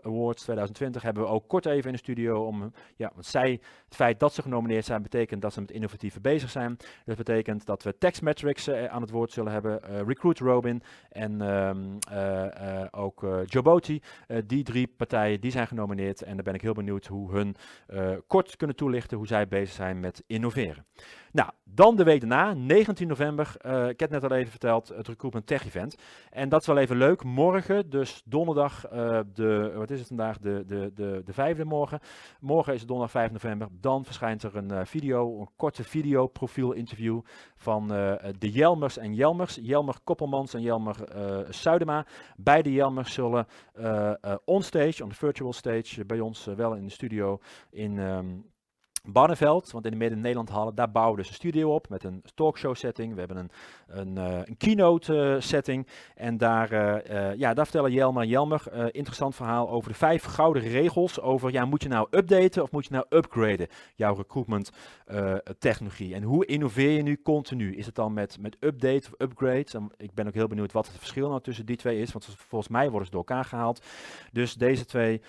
Awards 0.03 0.43
2020 0.43 1.03
hebben 1.03 1.23
we 1.23 1.29
ook 1.29 1.49
kort 1.49 1.67
even 1.67 1.87
in 1.87 1.93
de 1.93 1.99
studio 1.99 2.47
om, 2.47 2.73
ja, 2.97 3.11
want 3.15 3.27
zij, 3.27 3.51
het 3.85 3.95
feit 3.95 4.21
dat 4.21 4.35
ze 4.35 4.43
genomineerd 4.43 4.85
zijn, 4.85 5.03
betekent 5.03 5.43
dat 5.43 5.53
ze 5.53 5.61
met 5.61 5.71
innovatieve 5.71 6.21
bezig 6.21 6.51
zijn. 6.51 6.77
Dat 7.05 7.17
betekent 7.17 7.67
dat 7.67 7.83
we 7.83 7.99
Textmetrics 7.99 8.69
uh, 8.69 8.85
aan 8.85 9.03
het 9.03 9.11
woord 9.11 9.33
zullen 9.33 9.53
hebben, 9.53 10.05
Recruit 10.07 10.39
Robin 10.39 10.83
en 11.11 11.41
um, 11.41 11.99
ook 12.91 13.27
Joboti. 13.45 14.03
die 14.47 14.63
drie 14.63 14.87
partijen, 14.87 15.41
die 15.41 15.51
zijn 15.51 15.67
genomineerd 15.67 16.23
en 16.23 16.35
daar 16.35 16.45
ben 16.45 16.55
ik 16.55 16.63
heel 16.63 16.73
benieuwd 16.73 17.07
hoe 17.07 17.33
hun 17.33 17.57
kort 18.27 18.57
kunnen 18.57 18.77
toelichten 18.77 19.17
hoe 19.17 19.27
zij 19.27 19.49
bezig 19.49 19.75
zijn 19.75 20.01
met 20.01 20.23
innoveren. 20.27 20.87
Nou, 21.33 21.51
dan 21.65 21.97
de 21.97 22.05
week 22.05 22.21
daarna, 22.21 22.55
19 22.55 23.09
november, 23.09 23.57
uh, 23.67 23.89
ik 23.89 24.01
heb 24.01 24.11
net 24.11 24.25
al 24.25 24.37
even 24.37 24.51
verteld, 24.51 24.89
het 24.89 25.09
Recruitment 25.09 25.47
Tech 25.47 25.67
Event. 25.67 25.97
En 26.31 26.49
dat 26.49 26.61
is 26.61 26.67
wel 26.67 26.79
even 26.79 26.97
leuk, 26.97 27.25
morgen, 27.25 27.91
dus 27.91 28.23
donderdag, 28.25 28.93
uh, 28.93 29.21
de, 29.35 29.73
wat 29.75 29.91
is 29.91 29.99
het 29.99 30.09
vandaag, 30.09 30.39
de, 30.39 30.65
de, 30.67 30.91
de, 30.95 31.23
de 31.25 31.33
vijfde 31.33 31.65
morgen. 31.65 32.01
Morgen 32.41 32.73
is 32.73 32.79
het 32.79 32.89
donderdag 32.89 33.21
5 33.21 33.33
november, 33.33 33.69
dan 33.81 34.05
verschijnt 34.05 34.43
er 34.43 34.57
een 34.57 34.73
uh, 34.73 34.81
video, 34.85 35.41
een 35.41 35.49
korte 35.57 35.85
video 35.85 36.27
profiel 36.27 36.73
interview 36.73 37.21
van 37.57 37.89
de 38.39 38.51
Jelmers 38.51 38.99
en 38.99 39.15
Jelmers. 39.15 39.59
Jelmer 39.63 39.95
Koppelmans 40.05 40.55
en 40.55 40.61
Jelmer 40.61 40.97
Suidema. 41.49 42.07
Beide 42.37 42.73
Jelmers 42.73 43.13
zullen 43.13 43.47
onstage, 44.45 45.03
on 45.03 45.09
the 45.09 45.15
virtual 45.15 45.53
stage, 45.53 46.05
bij 46.05 46.21
ons 46.21 46.45
wel 46.45 46.75
in 46.75 46.85
de 46.85 46.91
studio 46.91 47.41
in... 47.71 47.99
Um, 47.99 48.45
Barneveld, 49.13 49.71
want 49.71 49.85
in 49.85 49.91
de 49.91 49.97
Midden-Nederland 49.97 50.49
hallen, 50.49 50.75
daar 50.75 50.91
bouwen 50.91 51.17
we 51.17 51.21
dus 51.21 51.31
een 51.31 51.37
studio 51.37 51.75
op 51.75 51.89
met 51.89 52.05
een 52.05 52.23
talkshow 52.35 52.75
setting. 52.75 53.13
We 53.13 53.19
hebben 53.19 53.37
een, 53.37 53.51
een, 53.87 54.17
uh, 54.17 54.41
een 54.45 54.57
keynote 54.57 55.15
uh, 55.15 55.41
setting 55.41 55.87
en 56.15 56.39
daar, 56.39 56.73
uh, 56.73 57.35
ja, 57.35 57.55
daar 57.55 57.65
vertellen 57.65 57.93
Jelmer 57.93 58.23
en 58.23 58.29
Jelmer 58.29 58.93
interessant 58.95 59.35
verhaal 59.35 59.71
over 59.71 59.91
de 59.91 59.97
vijf 59.97 60.25
gouden 60.25 60.63
regels 60.63 61.21
over, 61.21 61.53
ja, 61.53 61.65
moet 61.65 61.83
je 61.83 61.89
nou 61.89 62.07
updaten 62.11 62.63
of 62.63 62.71
moet 62.71 62.85
je 62.85 62.93
nou 62.93 63.07
upgraden 63.09 63.67
jouw 63.95 64.15
recruitment 64.15 64.71
technologie? 65.59 66.15
En 66.15 66.23
hoe 66.23 66.47
innoveer 66.47 66.91
je 66.91 67.03
nu 67.03 67.23
continu? 67.23 67.77
Is 67.77 67.87
het 67.87 67.95
dan 67.95 68.13
met, 68.13 68.37
met 68.41 68.57
update 68.61 69.09
of 69.11 69.21
upgrades? 69.21 69.75
Ik 69.97 70.15
ben 70.15 70.27
ook 70.27 70.35
heel 70.35 70.47
benieuwd 70.47 70.73
wat 70.73 70.87
het 70.87 70.99
verschil 70.99 71.29
nou 71.29 71.41
tussen 71.41 71.67
die 71.67 71.77
twee 71.77 72.01
is, 72.01 72.13
want 72.13 72.29
volgens 72.37 72.71
mij 72.71 72.91
worden 72.91 73.07
ze 73.07 73.11
door 73.11 73.25
elkaar 73.27 73.45
gehaald. 73.45 73.83
Dus 74.33 74.55
deze 74.55 74.85
twee 74.85 75.21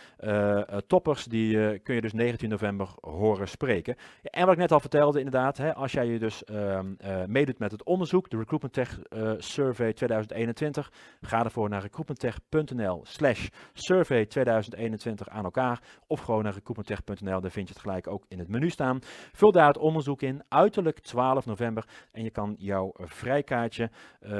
toppers, 0.88 1.26
die 1.26 1.80
kun 1.80 1.96
je 1.96 2.02
dus 2.02 2.14
19 2.14 2.50
november 2.50 2.90
horen 3.02 3.48
spreken. 3.48 3.69
En 3.70 4.46
wat 4.46 4.54
ik 4.54 4.60
net 4.60 4.72
al 4.72 4.80
vertelde, 4.80 5.18
inderdaad, 5.18 5.58
hè, 5.58 5.76
als 5.76 5.92
jij 5.92 6.06
je 6.06 6.20
dus 6.20 6.44
uh, 6.52 6.80
meedoet 7.26 7.60
met 7.60 7.72
het 7.72 7.84
onderzoek, 7.84 8.30
de 8.30 8.38
Recruitment 8.38 8.74
Tech 8.74 9.00
uh, 9.10 9.32
Survey 9.38 9.94
2021, 9.94 10.92
ga 11.22 11.44
ervoor 11.44 11.70
naar 11.70 11.82
recruitmenttech.nl 11.82 13.02
slash 13.04 13.48
survey 13.74 14.26
2021 14.26 15.30
aan 15.30 15.44
elkaar, 15.44 15.82
of 16.08 16.20
gewoon 16.20 16.44
naar 16.44 16.54
recruitmenttech.nl, 16.54 17.42
daar 17.42 17.52
vind 17.52 17.68
je 17.68 17.74
het 17.74 17.84
gelijk 17.84 18.08
ook 18.08 18.26
in 18.28 18.40
het 18.40 18.48
menu 18.48 18.70
staan. 18.70 19.00
Vul 19.32 19.52
daar 19.52 19.68
het 19.68 19.78
onderzoek 19.78 20.22
in, 20.22 20.44
uiterlijk 20.48 21.00
12 21.00 21.46
november, 21.46 21.88
en 22.12 22.24
je 22.24 22.32
kan 22.32 22.56
jouw 22.58 22.92
vrijkaartje 22.98 23.90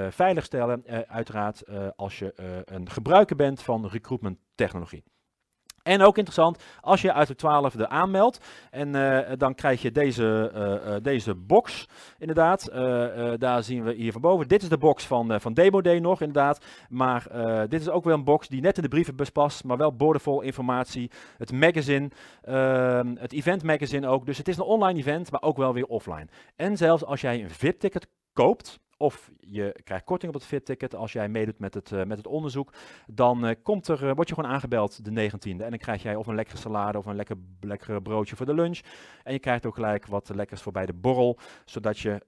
veiligstellen, 0.10 0.84
uiteraard 1.08 1.64
als 1.96 2.20
je 2.20 2.34
een 2.66 2.90
gebruiker 2.90 3.36
bent 3.36 3.62
van 3.62 3.88
recruitment 3.88 4.38
technologie. 4.56 5.04
En 5.90 6.02
ook 6.02 6.18
interessant, 6.18 6.64
als 6.82 7.02
je 7.02 7.14
uit 7.14 7.28
de 7.28 7.36
12 7.36 7.76
e 7.76 7.88
aanmeldt, 7.88 8.40
en 8.72 8.96
uh, 8.96 9.20
dan 9.38 9.56
krijg 9.56 9.82
je 9.82 9.92
deze, 9.92 10.52
uh, 10.56 10.94
uh, 10.94 10.96
deze 11.02 11.36
box, 11.36 11.88
inderdaad. 12.18 12.72
daar 13.40 13.64
zien 13.64 13.84
we 13.84 13.94
hier 13.94 14.12
van 14.12 14.22
boven. 14.22 14.48
Dit 14.48 14.62
is 14.62 14.70
de 14.70 14.78
box 14.78 15.06
van, 15.06 15.42
van 15.42 15.54
Demo 15.54 15.82
Day 15.82 16.00
nog, 16.00 16.22
inderdaad. 16.22 16.66
Maar 16.90 17.28
dit 17.70 17.82
is 17.82 17.90
ook 17.90 18.04
wel 18.04 18.14
een 18.14 18.24
box 18.24 18.48
die 18.48 18.62
net 18.62 18.78
in 18.78 18.84
de 18.84 18.90
brievenbus 18.90 19.30
past, 19.30 19.64
maar 19.64 19.78
wel 19.78 19.96
boordevol 19.96 20.42
informatie. 20.42 21.12
Het 21.38 21.52
magazine, 21.52 22.10
ehm, 22.42 23.16
het 23.16 23.34
event 23.34 23.64
magazine 23.64 24.08
ook. 24.08 24.26
Dus 24.26 24.38
het 24.38 24.48
is 24.48 24.58
een 24.58 24.64
online 24.64 25.00
event, 25.00 25.32
maar 25.32 25.42
ook 25.42 25.58
wel 25.58 25.74
weer 25.74 25.86
offline. 25.86 26.28
En 26.56 26.78
zelfs 26.78 27.06
als 27.06 27.22
jij 27.22 27.44
een 27.44 27.50
VIP-ticket 27.50 28.08
koopt, 28.34 28.80
of 29.02 29.32
je 29.40 29.76
krijgt 29.84 30.06
korting 30.06 30.34
op 30.34 30.40
het 30.40 30.50
VIP-ticket 30.50 30.96
als 30.96 31.12
jij 31.12 31.30
meedoet 31.30 31.60
met 31.60 31.74
het, 31.74 31.92
met 31.92 32.18
het 32.18 32.28
onderzoek, 32.28 32.74
dan 33.08 33.56
komt 33.64 33.88
er, 33.88 34.16
word 34.16 34.30
je 34.30 34.36
gewoon 34.36 34.52
aangebeld 34.52 35.06
de 35.06 35.30
19e. 35.32 35.40
En 35.42 35.58
dan 35.58 35.78
krijg 35.78 36.02
jij 36.02 36.16
of 36.16 36.28
een 36.28 36.36
lekkere 36.36 36.58
salade 36.58 36.98
of 36.98 37.06
een 37.06 37.16
lekker, 37.16 37.36
lekker 37.60 38.02
broodje 38.02 38.36
voor 38.36 38.46
de 38.46 38.54
lunch. 38.54 38.80
En 39.24 39.34
je 39.34 39.40
krijgt 39.40 39.66
ook 39.66 39.76
gelijk 39.76 40.06
wat 40.06 40.32
lekkers 40.36 40.62
voor 40.62 40.72
bij 40.72 40.86
de 40.86 40.94
borrel, 40.94 41.38
zodat 41.66 42.00
je 42.00 42.22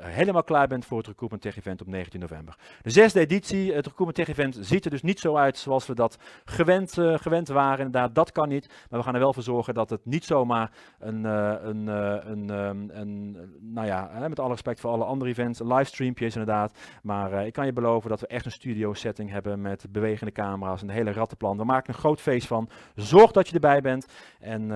helemaal 0.00 0.42
klaar 0.42 0.68
bent 0.68 0.84
voor 0.84 0.98
het 0.98 1.06
Recruitment 1.06 1.42
Tech 1.42 1.56
Event 1.56 1.80
op 1.80 1.86
19 1.86 2.20
november. 2.20 2.56
De 2.82 2.90
zesde 2.90 3.20
editie, 3.20 3.72
het 3.72 3.86
Recruitment 3.86 4.14
Tech 4.14 4.28
Event, 4.28 4.58
ziet 4.60 4.84
er 4.84 4.90
dus 4.90 5.02
niet 5.02 5.20
zo 5.20 5.36
uit 5.36 5.58
zoals 5.58 5.86
we 5.86 5.94
dat 5.94 6.18
gewend, 6.44 6.92
gewend 6.92 7.48
waren. 7.48 7.86
Inderdaad, 7.86 8.14
dat 8.14 8.32
kan 8.32 8.48
niet. 8.48 8.66
Maar 8.90 8.98
we 8.98 9.04
gaan 9.04 9.14
er 9.14 9.20
wel 9.20 9.32
voor 9.32 9.42
zorgen 9.42 9.74
dat 9.74 9.90
het 9.90 10.04
niet 10.04 10.24
zomaar 10.24 10.70
een, 10.98 11.24
een, 11.24 11.86
een, 11.86 12.50
um, 12.50 12.90
een, 12.90 13.36
nou 13.60 13.86
ja, 13.86 14.26
met 14.28 14.40
alle 14.40 14.50
respect 14.50 14.80
voor 14.80 14.90
alle 14.90 15.04
andere 15.04 15.30
events, 15.30 15.60
een 15.78 15.84
livestreampje 15.84 16.26
is 16.26 16.36
inderdaad. 16.36 16.78
Maar 17.02 17.32
uh, 17.32 17.46
ik 17.46 17.52
kan 17.52 17.66
je 17.66 17.72
beloven 17.72 18.10
dat 18.10 18.20
we 18.20 18.26
echt 18.26 18.44
een 18.44 18.52
studio 18.52 18.92
setting 18.94 19.30
hebben 19.30 19.60
met 19.60 19.86
bewegende 19.90 20.32
camera's, 20.32 20.82
een 20.82 20.90
hele 20.90 21.12
rattenplan. 21.12 21.56
We 21.56 21.64
maken 21.64 21.94
een 21.94 22.00
groot 22.00 22.20
feest 22.20 22.46
van. 22.46 22.68
Zorg 22.94 23.30
dat 23.30 23.48
je 23.48 23.54
erbij 23.54 23.80
bent. 23.80 24.06
En 24.40 24.68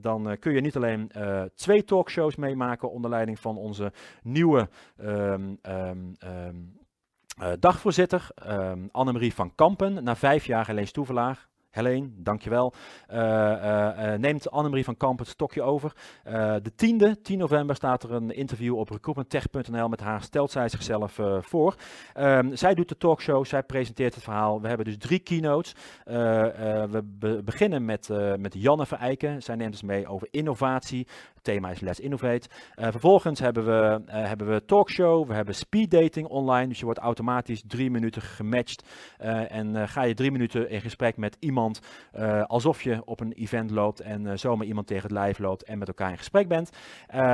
dan 0.00 0.36
kun 0.40 0.52
je 0.52 0.60
niet 0.60 0.76
alleen 0.76 1.10
twee 1.54 1.84
talkshows 1.84 2.36
meemaken 2.36 2.90
onder 2.90 3.10
leiding 3.10 3.40
van 3.40 3.56
onze 3.56 3.92
nieuwe 4.22 4.68
um, 4.98 5.58
um, 5.62 6.16
uh, 7.42 7.52
dagvoorzitter, 7.58 8.28
um, 8.48 8.88
Annemarie 8.92 9.34
van 9.34 9.54
Kampen, 9.54 10.04
na 10.04 10.16
vijf 10.16 10.46
jaar 10.46 10.68
alleen 10.68 10.92
Toevelaar. 10.92 11.48
Helene, 11.76 12.08
dankjewel. 12.14 12.74
Uh, 13.12 13.18
uh, 13.18 14.12
neemt 14.14 14.50
Annemarie 14.50 14.84
van 14.84 14.96
Kamp 14.96 15.18
het 15.18 15.28
stokje 15.28 15.62
over. 15.62 15.92
de 16.62 16.70
10e, 16.70 17.20
10 17.22 17.38
november, 17.38 17.76
staat 17.76 18.02
er 18.02 18.12
een 18.12 18.30
interview 18.30 18.78
op 18.78 18.90
recruitmenttech.nl 18.90 19.88
met 19.88 20.00
haar. 20.00 20.22
Stelt 20.22 20.50
zij 20.50 20.68
zichzelf 20.68 21.18
voor. 21.40 21.74
Um, 22.18 22.56
zij 22.56 22.74
doet 22.74 22.88
de 22.88 22.96
talkshow, 22.96 23.44
zij 23.44 23.62
presenteert 23.62 24.14
het 24.14 24.22
verhaal. 24.22 24.60
We 24.60 24.68
hebben 24.68 24.86
dus 24.86 24.98
drie 24.98 25.18
keynotes. 25.18 25.74
we 26.04 27.02
be 27.04 27.42
beginnen 27.44 27.84
met, 27.84 28.08
met 28.38 28.54
Janne 28.54 28.86
Verijken. 28.86 29.42
Zij 29.42 29.54
neemt 29.54 29.72
ons 29.72 29.82
mee 29.82 30.06
over 30.06 30.28
innovatie. 30.30 31.06
Thema 31.46 31.70
is 31.70 31.80
Let's 31.80 32.00
Innovate. 32.00 32.48
vervolgens 32.74 33.40
hebben 33.40 33.64
we, 33.64 34.00
hebben 34.06 34.46
we 34.46 34.64
talkshow. 34.64 35.28
We 35.28 35.34
hebben 35.34 35.54
speed 35.54 35.90
dating 35.90 36.26
online. 36.26 36.68
Dus 36.68 36.78
je 36.78 36.84
wordt 36.84 37.00
automatisch 37.00 37.62
drie 37.66 37.90
minuten 37.90 38.22
gematcht. 38.22 38.88
en 39.48 39.88
ga 39.88 40.02
je 40.02 40.14
drie 40.14 40.30
minuten 40.30 40.70
in 40.70 40.80
gesprek 40.80 41.16
met 41.16 41.36
iemand 41.40 41.80
alsof 42.46 42.82
je 42.82 43.02
op 43.04 43.20
een 43.20 43.32
event 43.32 43.70
loopt 43.70 44.00
en 44.00 44.38
zomaar 44.38 44.66
iemand 44.66 44.86
tegen 44.86 45.02
het 45.02 45.12
lijf 45.12 45.38
loopt 45.38 45.62
en 45.62 45.78
met 45.78 45.88
elkaar 45.88 46.10
in 46.10 46.18
gesprek 46.18 46.48
bent. 46.48 46.70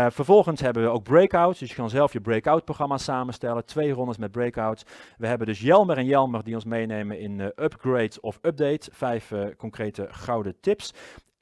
Vervolgens 0.08 0.60
hebben 0.60 0.82
we 0.82 0.88
ook 0.88 1.02
breakouts, 1.02 1.58
dus 1.58 1.68
je 1.68 1.74
kan 1.74 1.90
zelf 1.90 2.12
je 2.12 2.20
breakout 2.20 2.64
programma 2.64 2.98
samenstellen. 2.98 3.64
Twee 3.64 3.92
rondes 3.92 4.18
met 4.18 4.30
breakouts. 4.30 4.84
We 5.18 5.26
hebben 5.26 5.46
dus 5.46 5.60
Jelmer 5.60 5.96
en 5.96 6.06
Jelmer 6.06 6.44
die 6.44 6.54
ons 6.54 6.64
meenemen 6.64 7.18
in 7.18 7.40
upgrade 7.40 8.20
of 8.20 8.38
update. 8.42 8.90
Vijf 8.92 9.32
concrete 9.56 10.06
gouden 10.10 10.54
tips. 10.60 10.92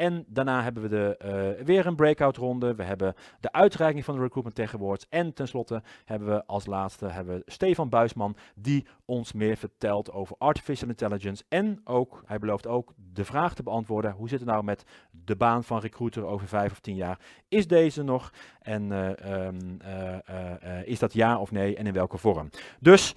En 0.00 0.24
daarna 0.28 0.62
hebben 0.62 0.82
we 0.82 0.88
de, 0.88 1.18
uh, 1.58 1.64
weer 1.64 1.86
een 1.86 1.96
breakout 1.96 2.36
ronde. 2.36 2.74
We 2.74 2.82
hebben 2.82 3.14
de 3.40 3.52
uitreiking 3.52 4.04
van 4.04 4.14
de 4.14 4.20
Recruitment 4.20 4.56
Tech 4.56 4.74
Awards. 4.74 5.06
En 5.08 5.32
tenslotte 5.32 5.82
hebben 6.04 6.28
we 6.28 6.46
als 6.46 6.66
laatste 6.66 7.06
hebben 7.06 7.34
we 7.34 7.42
Stefan 7.46 7.88
Buisman 7.88 8.36
die 8.54 8.86
ons 9.04 9.32
meer 9.32 9.56
vertelt 9.56 10.12
over 10.12 10.36
artificial 10.38 10.88
intelligence. 10.88 11.44
En 11.48 11.80
ook, 11.84 12.22
hij 12.26 12.38
belooft 12.38 12.66
ook 12.66 12.92
de 13.12 13.24
vraag 13.24 13.54
te 13.54 13.62
beantwoorden. 13.62 14.12
Hoe 14.12 14.28
zit 14.28 14.40
het 14.40 14.48
nou 14.48 14.64
met 14.64 14.84
de 15.10 15.36
baan 15.36 15.64
van 15.64 15.80
recruiter 15.80 16.24
over 16.24 16.48
vijf 16.48 16.72
of 16.72 16.80
tien 16.80 16.96
jaar? 16.96 17.18
Is 17.48 17.66
deze 17.66 18.02
nog? 18.02 18.32
En 18.60 18.82
uh, 18.82 19.46
um, 19.46 19.78
uh, 19.84 20.86
is 20.86 20.98
dat 20.98 21.12
ja 21.12 21.40
of 21.40 21.50
nee? 21.50 21.76
En 21.76 21.86
in 21.86 21.92
welke 21.92 22.18
vorm? 22.18 22.50
Dus 22.80 23.14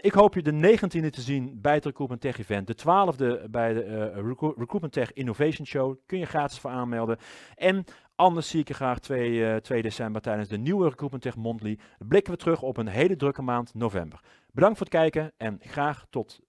ik 0.00 0.12
hoop 0.12 0.34
je 0.34 0.42
de 0.42 0.78
19e 0.78 1.10
te 1.10 1.20
zien 1.20 1.58
bij 1.60 1.74
het 1.74 1.84
Recruitment 1.84 2.20
Tech 2.20 2.38
Event. 2.38 2.66
De 2.66 2.76
12e 2.76 3.50
bij 3.50 3.72
de 3.72 4.12
Recruitment 4.56 4.92
Tech 4.92 5.12
Innovation 5.12 5.66
Show 5.66 5.96
kun 6.10 6.18
je 6.18 6.26
gratis 6.26 6.58
voor 6.58 6.70
aanmelden. 6.70 7.18
En 7.54 7.84
anders 8.14 8.48
zie 8.48 8.60
ik 8.60 8.68
je 8.68 8.74
graag 8.74 8.98
2, 8.98 9.30
uh, 9.30 9.56
2 9.56 9.82
december 9.82 10.22
tijdens 10.22 10.48
de 10.48 10.58
nieuwe 10.58 10.88
Recruitment 10.88 11.22
Tech 11.22 11.36
Monthly. 11.36 11.78
Blikken 11.98 12.32
we 12.32 12.38
terug 12.38 12.62
op 12.62 12.76
een 12.76 12.88
hele 12.88 13.16
drukke 13.16 13.42
maand 13.42 13.74
november. 13.74 14.20
Bedankt 14.52 14.78
voor 14.78 14.86
het 14.86 14.96
kijken 14.96 15.32
en 15.36 15.58
graag 15.60 16.06
tot 16.10 16.40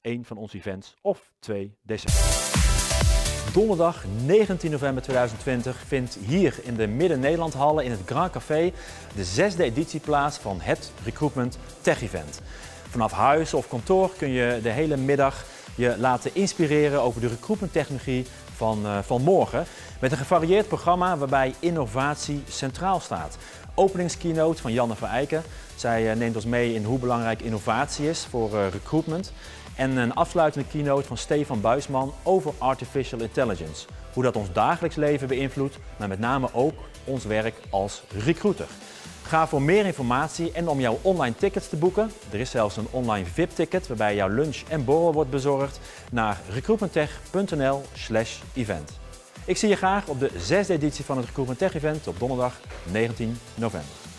een 0.00 0.24
van 0.24 0.36
onze 0.36 0.56
events 0.56 0.96
of 1.00 1.32
2 1.38 1.76
december. 1.82 2.20
Donderdag 3.52 4.04
19 4.24 4.70
november 4.70 5.02
2020 5.02 5.76
vindt 5.76 6.14
hier 6.14 6.58
in 6.62 6.74
de 6.74 6.86
Midden-Nederland 6.86 7.54
Hallen 7.54 7.84
in 7.84 7.90
het 7.90 8.00
Grand 8.06 8.32
Café 8.32 8.72
de 9.14 9.24
zesde 9.24 9.64
editie 9.64 10.00
plaats 10.00 10.38
van 10.38 10.60
het 10.60 10.92
Recruitment 11.04 11.58
Tech 11.80 12.02
Event. 12.02 12.42
Vanaf 12.88 13.12
huis 13.12 13.54
of 13.54 13.68
kantoor 13.68 14.10
kun 14.18 14.28
je 14.28 14.58
de 14.62 14.68
hele 14.68 14.96
middag 14.96 15.44
je 15.76 15.94
laten 15.98 16.34
inspireren 16.34 17.02
over 17.02 17.20
de 17.20 17.28
recruitment 17.28 17.72
technologie 17.72 18.26
van, 18.60 18.86
uh, 18.86 18.98
van 19.02 19.22
morgen. 19.22 19.64
Met 20.00 20.12
een 20.12 20.18
gevarieerd 20.18 20.68
programma 20.68 21.16
waarbij 21.16 21.54
innovatie 21.58 22.42
centraal 22.48 23.00
staat. 23.00 23.36
Openingskeynote 23.74 24.62
van 24.62 24.72
Janne 24.72 24.94
van 24.94 25.08
Eiken. 25.08 25.42
Zij 25.74 26.10
uh, 26.10 26.16
neemt 26.16 26.36
ons 26.36 26.44
mee 26.44 26.74
in 26.74 26.84
hoe 26.84 26.98
belangrijk 26.98 27.42
innovatie 27.42 28.08
is 28.08 28.26
voor 28.30 28.50
uh, 28.52 28.68
recruitment. 28.68 29.32
En 29.76 29.96
een 29.96 30.14
afsluitende 30.14 30.68
keynote 30.68 31.06
van 31.06 31.16
Stefan 31.16 31.60
Buisman 31.60 32.12
over 32.22 32.52
artificial 32.58 33.20
intelligence. 33.20 33.86
Hoe 34.12 34.22
dat 34.22 34.36
ons 34.36 34.52
dagelijks 34.52 34.96
leven 34.96 35.28
beïnvloedt, 35.28 35.78
maar 35.96 36.08
met 36.08 36.18
name 36.18 36.48
ook 36.52 36.74
ons 37.04 37.24
werk 37.24 37.54
als 37.70 38.02
recruiter. 38.24 38.66
Ga 39.30 39.46
voor 39.46 39.62
meer 39.62 39.86
informatie 39.86 40.52
en 40.52 40.68
om 40.68 40.80
jouw 40.80 40.98
online 41.02 41.34
tickets 41.36 41.68
te 41.68 41.76
boeken, 41.76 42.10
er 42.30 42.40
is 42.40 42.50
zelfs 42.50 42.76
een 42.76 42.86
online 42.90 43.26
VIP-ticket 43.26 43.86
waarbij 43.86 44.14
jouw 44.14 44.28
lunch 44.28 44.62
en 44.68 44.84
borrel 44.84 45.12
wordt 45.12 45.30
bezorgd, 45.30 45.80
naar 46.10 46.40
recruitmenttech.nl 46.48 47.82
slash 47.92 48.38
event. 48.54 48.90
Ik 49.44 49.56
zie 49.56 49.68
je 49.68 49.76
graag 49.76 50.06
op 50.06 50.20
de 50.20 50.30
zesde 50.36 50.72
editie 50.72 51.04
van 51.04 51.16
het 51.16 51.26
Recruitment 51.26 51.58
Tech 51.58 51.74
Event 51.74 52.06
op 52.06 52.18
donderdag 52.18 52.60
19 52.92 53.38
november. 53.54 54.09